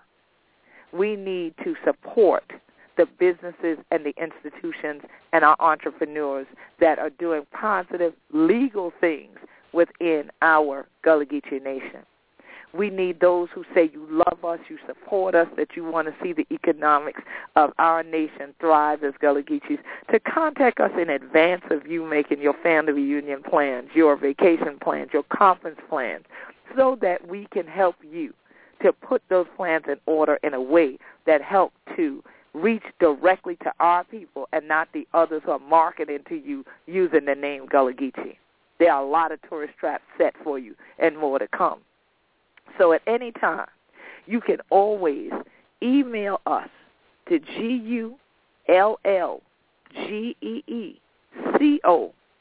We 0.93 1.17
need 1.17 1.55
to 1.65 1.75
support 1.85 2.53
the 2.97 3.07
businesses 3.19 3.79
and 3.91 4.05
the 4.05 4.15
institutions 4.21 5.03
and 5.33 5.45
our 5.45 5.57
entrepreneurs 5.61 6.47
that 6.81 6.99
are 6.99 7.11
doing 7.11 7.45
positive 7.53 8.13
legal 8.33 8.93
things 9.01 9.39
within 9.73 10.31
our 10.41 10.87
Gullah 11.03 11.27
Geechee 11.27 11.63
Nation. 11.63 12.05
We 12.75 12.91
need 12.91 13.21
those 13.21 13.49
who 13.55 13.65
say 13.73 13.89
you 13.93 14.05
love 14.11 14.45
us, 14.45 14.59
you 14.69 14.79
support 14.87 15.37
us, 15.37 15.47
that 15.57 15.77
you 15.77 15.85
want 15.85 16.09
to 16.09 16.15
see 16.21 16.33
the 16.33 16.47
economics 16.51 17.21
of 17.55 17.73
our 17.79 18.03
nation 18.03 18.53
thrive 18.59 19.05
as 19.05 19.15
Gullah 19.21 19.45
to 19.45 20.21
contact 20.27 20.81
us 20.81 20.91
in 21.01 21.09
advance 21.09 21.63
of 21.71 21.87
you 21.87 22.05
making 22.05 22.41
your 22.41 22.55
family 22.63 22.93
reunion 22.93 23.43
plans, 23.43 23.91
your 23.95 24.17
vacation 24.17 24.79
plans, 24.83 25.11
your 25.13 25.23
conference 25.25 25.79
plans, 25.89 26.25
so 26.77 26.99
that 27.01 27.29
we 27.29 27.47
can 27.53 27.67
help 27.67 27.95
you 28.03 28.35
to 28.83 28.93
put 28.93 29.23
those 29.29 29.47
plans 29.57 29.85
in 29.89 29.97
order 30.07 30.39
in 30.43 30.53
a 30.53 30.61
way 30.61 30.99
that 31.27 31.43
help 31.43 31.73
to 31.95 32.25
reach 32.55 32.83
directly 32.99 33.57
to 33.57 33.73
our 33.79 34.03
people 34.05 34.49
and 34.53 34.67
not 34.67 34.89
the 34.93 35.07
others 35.15 35.43
who 35.45 35.53
are 35.53 35.59
marketing 35.61 36.21
to 36.29 36.35
you 36.35 36.65
using 36.87 37.25
the 37.25 37.35
name 37.35 37.67
Gullah 37.67 37.93
Geechee. 37.93 38.37
There 38.79 38.93
are 38.93 39.03
a 39.03 39.09
lot 39.09 39.31
of 39.31 39.41
tourist 39.49 39.75
traps 39.79 40.05
set 40.19 40.35
for 40.43 40.59
you 40.59 40.75
and 40.99 41.17
more 41.17 41.39
to 41.39 41.47
come. 41.49 41.81
So 42.79 42.93
at 42.93 43.03
any 43.07 43.33
time, 43.33 43.67
you 44.27 44.41
can 44.41 44.59
always 44.71 45.31
email 45.83 46.41
us 46.47 46.69
to 47.29 47.39
G-U-L-L-G-E-E-C-O 47.39 48.15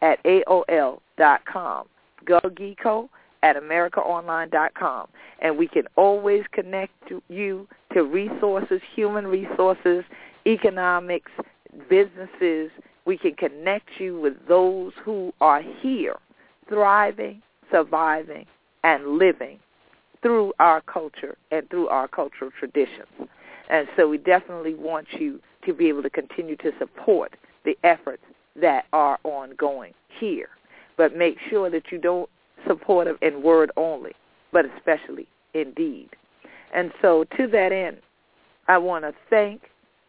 at 0.01 0.23
AOL 0.23 0.99
dot 1.17 1.45
com. 1.45 1.87
GoGeeko 2.25 3.09
at 3.43 3.55
AmericaOnline.com. 3.57 5.07
And 5.39 5.57
we 5.57 5.67
can 5.67 5.83
always 5.95 6.43
connect 6.51 7.11
you 7.29 7.67
to 7.93 8.03
resources, 8.03 8.81
human 8.95 9.27
resources, 9.27 10.03
economics, 10.47 11.31
businesses. 11.89 12.71
We 13.05 13.17
can 13.17 13.35
connect 13.35 13.89
you 13.99 14.19
with 14.19 14.33
those 14.47 14.93
who 15.03 15.33
are 15.41 15.61
here, 15.81 16.15
thriving, 16.69 17.41
surviving, 17.69 18.45
and 18.83 19.17
living 19.17 19.59
through 20.23 20.53
our 20.59 20.81
culture 20.81 21.37
and 21.51 21.69
through 21.69 21.87
our 21.89 22.07
cultural 22.07 22.49
traditions. 22.57 23.29
And 23.69 23.87
so 23.95 24.09
we 24.09 24.17
definitely 24.17 24.73
want 24.73 25.07
you 25.19 25.39
to 25.65 25.73
be 25.73 25.87
able 25.89 26.01
to 26.01 26.09
continue 26.09 26.55
to 26.57 26.71
support 26.79 27.35
the 27.65 27.77
efforts 27.83 28.23
that 28.59 28.85
are 28.91 29.19
ongoing 29.23 29.93
here. 30.19 30.49
But 30.97 31.15
make 31.15 31.37
sure 31.49 31.69
that 31.69 31.91
you 31.91 31.99
don't 31.99 32.29
support 32.67 33.05
them 33.05 33.17
in 33.21 33.43
word 33.43 33.71
only, 33.77 34.13
but 34.51 34.65
especially 34.77 35.27
in 35.53 35.71
deed. 35.73 36.09
And 36.73 36.91
so 37.01 37.25
to 37.37 37.47
that 37.47 37.71
end, 37.71 37.97
I 38.67 38.77
want 38.77 39.03
to 39.03 39.13
thank, 39.29 39.61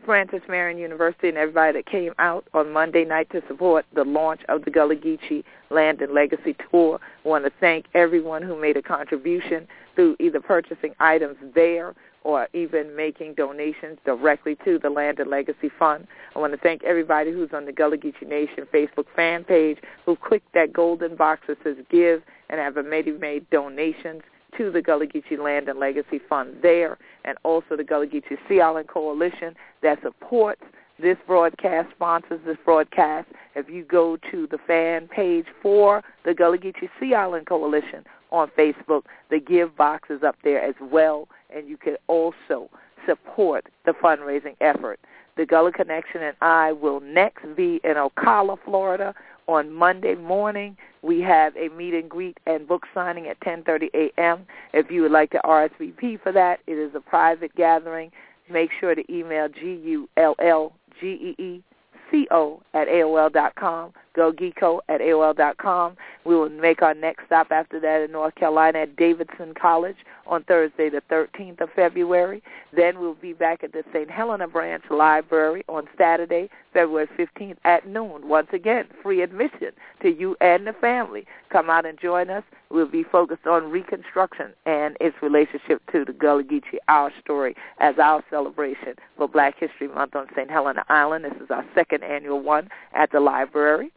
Francis 0.05 0.43
Marion 0.49 0.79
University 0.79 1.29
and 1.29 1.39
everybody 1.39 1.79
that 1.79 1.87
came 1.87 2.13
out 2.19 2.47
on 2.53 2.73
Monday 2.73 3.05
night 3.05 3.31
to 3.31 3.43
support 3.49 3.87
the 3.95 4.05
launch 4.05 4.41
of 4.49 4.65
the 4.65 4.71
Gullah 4.71 4.97
Geechee 4.97 5.45
Land 5.71 6.01
and 6.03 6.13
Legacy 6.13 6.57
Tour. 6.71 7.01
I 7.25 7.29
want 7.29 7.45
to 7.45 7.53
thank 7.61 7.87
everyone 7.95 8.43
who 8.43 8.61
made 8.61 8.77
a 8.77 8.83
contribution 8.83 9.67
through 9.95 10.17
either 10.21 10.41
purchasing 10.41 10.95
items 11.01 11.37
there 11.55 11.95
or 12.23 12.49
even 12.55 12.97
making 12.97 13.35
donations 13.35 13.99
directly 14.05 14.57
to 14.65 14.79
the 14.79 14.91
Land 14.91 15.21
and 15.21 15.31
Legacy 15.31 15.71
Fund. 15.79 16.07
I 16.35 16.39
want 16.39 16.53
to 16.53 16.59
thank 16.59 16.83
everybody 16.85 17.33
who's 17.33 17.51
on 17.53 17.67
the 17.67 17.73
Gullah 17.73 17.99
Geechee 17.99 18.27
Nation 18.27 18.67
Facebook 18.73 19.07
fan 19.15 19.45
page 19.45 19.79
who 20.07 20.17
clicked 20.17 20.53
that 20.55 20.73
golden 20.73 21.17
box 21.17 21.43
that 21.49 21.59
says 21.63 21.77
give 21.91 22.23
and 22.49 22.59
have 22.59 22.77
already 22.77 23.13
made 23.13 23.49
donations 23.51 24.23
to 24.57 24.71
the 24.71 24.81
Gullah 24.81 25.07
Geechee 25.07 25.39
Land 25.39 25.69
and 25.69 25.79
Legacy 25.79 26.21
Fund 26.29 26.57
there, 26.63 26.99
and 27.25 27.39
also 27.43 27.77
the 27.77 27.85
Gullah 27.85 28.07
Geechee 28.07 28.39
Sea 28.49 28.61
Island 28.61 28.89
Coalition 28.89 29.55
that 29.83 30.01
supports 30.03 30.63
this 30.99 31.17
broadcast, 31.27 31.91
sponsors 31.95 32.41
this 32.47 32.57
broadcast. 32.65 33.29
If 33.55 33.69
you 33.69 33.85
go 33.85 34.17
to 34.31 34.47
the 34.47 34.59
fan 34.59 35.09
page 35.09 35.47
for 35.63 36.03
the 36.25 36.35
Gullah 36.35 36.59
Geechee 36.59 36.89
Sea 37.01 37.15
Island 37.15 37.47
Coalition 37.47 38.05
on 38.31 38.51
Facebook, 38.57 39.03
the 39.31 39.41
give 39.41 39.77
box 39.77 40.11
is 40.11 40.23
up 40.23 40.37
there 40.45 40.63
as 40.63 40.75
well, 40.81 41.29
and 41.55 41.69
you 41.69 41.77
can 41.77 41.97
also 42.07 42.69
support 43.07 43.67
the 43.85 43.93
fundraising 43.93 44.57
effort. 44.61 45.01
The 45.37 45.47
Gullah 45.47 45.73
Connection 45.73 46.23
and 46.23 46.37
I 46.41 46.73
will 46.73 47.01
next 47.01 47.45
be 47.57 47.81
in 47.83 47.95
Ocala, 47.95 48.57
Florida 48.65 49.15
on 49.47 49.73
Monday 49.73 50.15
morning. 50.15 50.77
We 51.03 51.21
have 51.21 51.57
a 51.57 51.69
meet 51.71 51.95
and 51.95 52.09
greet 52.09 52.39
and 52.47 52.67
book 52.67 52.85
signing 52.95 53.27
at 53.27 53.41
10:30 53.41 53.91
a.m. 53.95 54.47
If 54.73 54.91
you 54.91 55.03
would 55.03 55.11
like 55.11 55.31
to 55.33 55.41
RSVP 55.45 56.21
for 56.23 56.33
that, 56.33 56.61
it 56.67 56.79
is 56.79 56.95
a 56.95 57.01
private 57.01 57.55
gathering. 57.57 58.11
Make 58.49 58.71
sure 58.79 58.95
to 58.95 59.13
email 59.13 59.49
G 59.49 59.75
U 59.85 60.09
L 60.17 60.35
L 60.39 60.73
G 61.01 61.35
E 61.39 61.43
E 61.43 61.63
C 62.11 62.27
O 62.31 62.63
at 62.73 62.89
AOL 62.89 63.33
dot 63.33 63.55
com 63.57 63.93
GoGeeko 64.17 64.81
at 64.89 65.01
AOL.com. 65.01 65.97
We 66.25 66.35
will 66.37 66.49
make 66.49 66.83
our 66.83 66.95
next 66.95 67.27
stop 67.27 67.49
after 67.51 67.79
that 67.81 68.03
in 68.03 68.13
North 68.13 68.35
Carolina 68.35 68.81
at 68.81 68.97
Davidson 68.97 69.55
College 69.61 69.97
on 70.27 70.45
Thursday 70.45 70.89
the 70.89 71.03
13th 71.11 71.61
of 71.61 71.69
February. 71.75 72.43
Then 72.75 73.01
we'll 73.01 73.15
be 73.15 73.33
back 73.33 73.63
at 73.63 73.73
the 73.73 73.85
St. 73.93 74.11
Helena 74.11 74.49
Branch 74.49 74.83
Library 74.91 75.65
on 75.69 75.87
Saturday, 75.99 76.49
February 76.73 77.09
15th 77.19 77.57
at 77.65 77.87
noon. 77.87 78.29
Once 78.29 78.49
again, 78.53 78.87
free 79.03 79.23
admission 79.23 79.71
to 80.03 80.09
you 80.09 80.37
and 80.41 80.67
the 80.67 80.73
family. 80.73 81.27
Come 81.51 81.69
out 81.69 81.87
and 81.87 81.99
join 82.01 82.31
us. 82.31 82.45
We'll 82.71 82.89
be 82.89 83.05
focused 83.05 83.47
on 83.47 83.71
Reconstruction 83.71 84.53
and 84.67 84.97
its 85.01 85.17
relationship 85.23 85.83
to 85.93 86.05
the 86.05 86.13
Gullah 86.13 86.43
Geechee, 86.45 86.79
our 86.89 87.13
story, 87.23 87.55
as 87.79 87.99
our 87.99 88.25
celebration 88.31 88.95
for 89.17 89.29
Black 89.29 89.59
History 89.59 89.89
Month 89.89 90.17
on 90.17 90.27
St. 90.35 90.51
Helena 90.51 90.85
Island. 90.89 91.25
This 91.25 91.41
is 91.41 91.51
our 91.51 91.65
second 91.75 92.03
annual 92.03 92.41
one 92.41 92.69
at 92.95 93.13
the 93.13 93.21
library. 93.21 93.93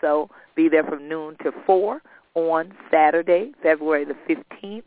So 0.00 0.30
be 0.54 0.68
there 0.68 0.84
from 0.84 1.08
noon 1.08 1.36
to 1.42 1.52
4 1.66 2.02
on 2.34 2.72
Saturday, 2.90 3.52
February 3.62 4.04
the 4.04 4.16
15th. 4.28 4.82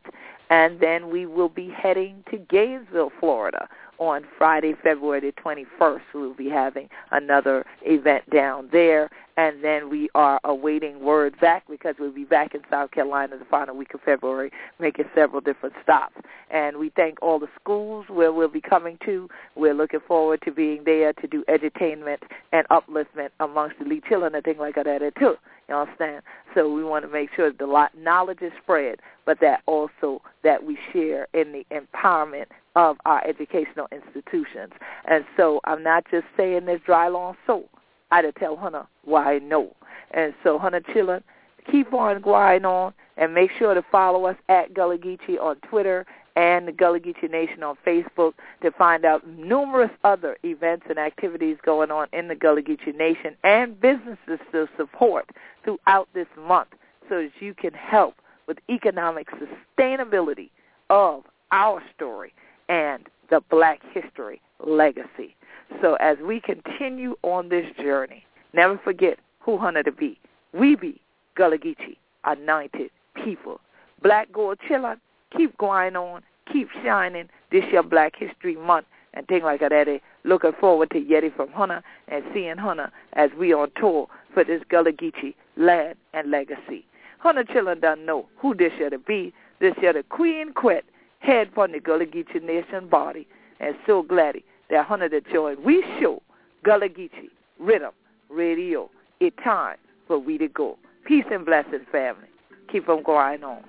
And 0.49 0.79
then 0.79 1.09
we 1.09 1.25
will 1.25 1.49
be 1.49 1.69
heading 1.69 2.23
to 2.29 2.37
Gainesville, 2.37 3.11
Florida 3.19 3.67
on 3.97 4.25
Friday, 4.37 4.75
February 4.83 5.19
the 5.21 5.33
21st. 5.41 6.01
We'll 6.13 6.33
be 6.33 6.49
having 6.49 6.89
another 7.11 7.65
event 7.81 8.29
down 8.29 8.69
there. 8.71 9.09
And 9.38 9.63
then 9.63 9.89
we 9.89 10.10
are 10.15 10.39
awaiting 10.45 11.02
word 11.02 11.39
back 11.41 11.65
because 11.69 11.95
we'll 12.00 12.12
be 12.12 12.24
back 12.24 12.56
in 12.56 12.62
South 12.69 12.91
Carolina 12.91 13.38
the 13.38 13.45
final 13.45 13.76
week 13.76 13.93
of 13.93 14.02
February, 14.02 14.52
making 14.80 15.06
several 15.13 15.41
different 15.41 15.76
stops. 15.84 16.15
And 16.52 16.78
we 16.78 16.89
thank 16.95 17.21
all 17.21 17.39
the 17.39 17.50
schools 17.60 18.06
where 18.08 18.32
we'll 18.32 18.48
be 18.48 18.62
coming 18.62 18.98
to. 19.06 19.28
We're 19.56 19.74
looking 19.74 20.00
forward 20.08 20.41
to 20.45 20.52
being 20.52 20.84
there 20.86 21.12
to 21.13 21.28
do 21.28 21.43
edutainment 21.50 22.19
and 22.54 22.65
upliftment 22.69 23.30
amongst 23.39 23.80
the 23.80 24.02
children 24.08 24.36
and 24.36 24.43
things 24.43 24.60
like 24.60 24.76
that 24.76 25.13
too. 25.19 25.36
You 25.67 25.76
understand? 25.76 26.21
So 26.54 26.71
we 26.71 26.84
want 26.84 27.06
to 27.06 27.12
make 27.12 27.30
sure 27.36 27.52
that 27.52 27.58
the 27.58 27.89
knowledge 27.98 28.41
is 28.41 28.52
spread, 28.62 29.00
but 29.26 29.39
that 29.41 29.63
also 29.65 30.21
that 30.43 30.63
we 30.63 30.78
share 30.93 31.28
in 31.34 31.52
the 31.52 31.65
empowerment 31.76 32.45
of 32.76 32.98
our 33.06 33.26
educational 33.28 33.88
institutions. 33.91 34.74
And 35.06 35.26
so 35.36 35.60
I'm 35.63 35.82
not 35.82 36.06
just 36.12 36.26
saying 36.38 36.65
this 36.65 36.82
dry 36.86 37.08
long 37.08 37.36
soul. 37.48 37.67
I 38.15 38.21
to 38.21 38.32
tell 38.32 38.56
Hunter 38.56 38.88
why 39.04 39.39
know. 39.39 39.75
And 40.12 40.34
so 40.41 40.58
Hunter 40.58 40.80
children, 40.93 41.21
keep 41.69 41.93
on 41.93 42.21
going 42.21 42.63
on 42.63 42.93
and 43.17 43.34
make 43.34 43.51
sure 43.60 43.73
to 43.73 43.84
follow 43.91 44.23
us 44.25 44.38
at 44.47 44.73
Gullah 44.73 44.97
Geechee 44.97 45.38
on 45.38 45.58
Twitter 45.69 46.06
and 46.38 46.65
the 46.65 46.71
Gullah 46.71 47.01
Geechee 47.01 47.30
Nation 47.30 47.62
on 47.62 47.75
Facebook 47.86 48.34
to 48.62 48.71
find 48.71 49.04
out 49.04 49.28
numerous 49.28 49.91
other 50.06 50.38
events 50.43 50.86
and 50.89 50.97
activities 50.97 51.58
going 51.65 51.91
on 51.91 52.08
in 52.13 52.30
the 52.30 52.36
Gullah 52.36 52.62
Geechee 52.62 52.95
Nation 52.95 53.36
and 53.43 53.80
businesses 53.82 54.39
to 54.54 54.69
support 54.78 55.30
throughout 55.65 56.08
this 56.13 56.28
month 56.38 56.69
so 57.10 57.21
that 57.21 57.32
you 57.41 57.54
can 57.54 57.73
help 57.73 58.15
with 58.47 58.60
economic 58.69 59.28
sustainability 59.32 60.51
of 60.89 61.23
our 61.51 61.84
story 61.93 62.34
and 62.69 63.08
the 63.30 63.41
black 63.49 63.82
history 63.93 64.41
legacy. 64.65 65.36
So 65.82 65.95
as 65.95 66.17
we 66.25 66.39
continue 66.39 67.15
on 67.23 67.49
this 67.49 67.65
journey, 67.78 68.25
never 68.54 68.78
forget 68.84 69.19
who 69.39 69.58
Hunter 69.58 69.84
to 69.84 69.91
be. 69.91 70.19
We 70.54 70.75
be 70.75 71.01
Gullah 71.36 71.58
Geechee, 71.58 71.97
anointed 72.23 72.91
people. 73.23 73.60
Black 74.01 74.32
gold 74.32 74.58
chillin', 74.69 74.99
keep 75.36 75.58
going 75.58 75.95
on, 75.95 76.21
keep 76.51 76.69
shining. 76.84 77.30
This 77.51 77.63
your 77.71 77.84
Black 77.84 78.13
History 78.17 78.56
Month 78.56 78.88
and 79.13 79.28
things 79.28 79.43
like 79.43 79.62
that. 79.62 80.01
Looking 80.23 80.54
forward 80.60 80.89
to 80.91 80.99
Yeti 80.99 81.36
from 81.36 81.49
Hunter 81.51 81.84
and 82.08 82.23
seeing 82.34 82.58
Hunter 82.58 82.91
as 83.13 83.30
we 83.38 83.54
on 83.54 83.71
tour 83.80 84.08
for 84.34 84.43
this 84.43 84.62
Gullah 84.69 84.91
Geechee 84.91 85.36
land 85.58 85.95
and 86.13 86.32
legacy. 86.32 86.86
Hunter 87.19 87.43
children 87.43 87.80
don't 87.80 88.06
know 88.06 88.28
who 88.38 88.56
this 88.56 88.71
year 88.78 88.89
to 88.89 88.99
be. 88.99 89.34
This 89.60 89.73
year 89.82 89.93
the 89.93 90.04
Queen 90.04 90.54
Quet 90.54 90.84
head 91.19 91.49
from 91.54 91.71
the 91.71 91.80
Gullah 91.80 92.06
Geechee 92.06 92.43
Nation 92.43 92.88
body. 92.88 93.28
And 93.60 93.75
so 93.88 94.01
glad 94.01 94.36
that 94.36 94.43
Hunter 94.84 95.10
to 95.10 95.21
join. 95.21 95.63
We 95.63 95.84
show 95.99 96.21
Gullah 96.63 96.89
Geechee 96.89 97.30
Riddim 97.62 97.91
Radio. 98.30 98.89
It's 99.19 99.36
time 99.43 99.78
for 100.08 100.17
we 100.17 100.38
to 100.38 100.47
go. 100.47 100.78
Peace 101.06 101.25
and 101.32 101.45
blessings, 101.45 101.86
family. 101.91 102.28
Keep 102.71 102.89
on 102.89 103.04
going 103.04 103.43
on. 103.43 103.63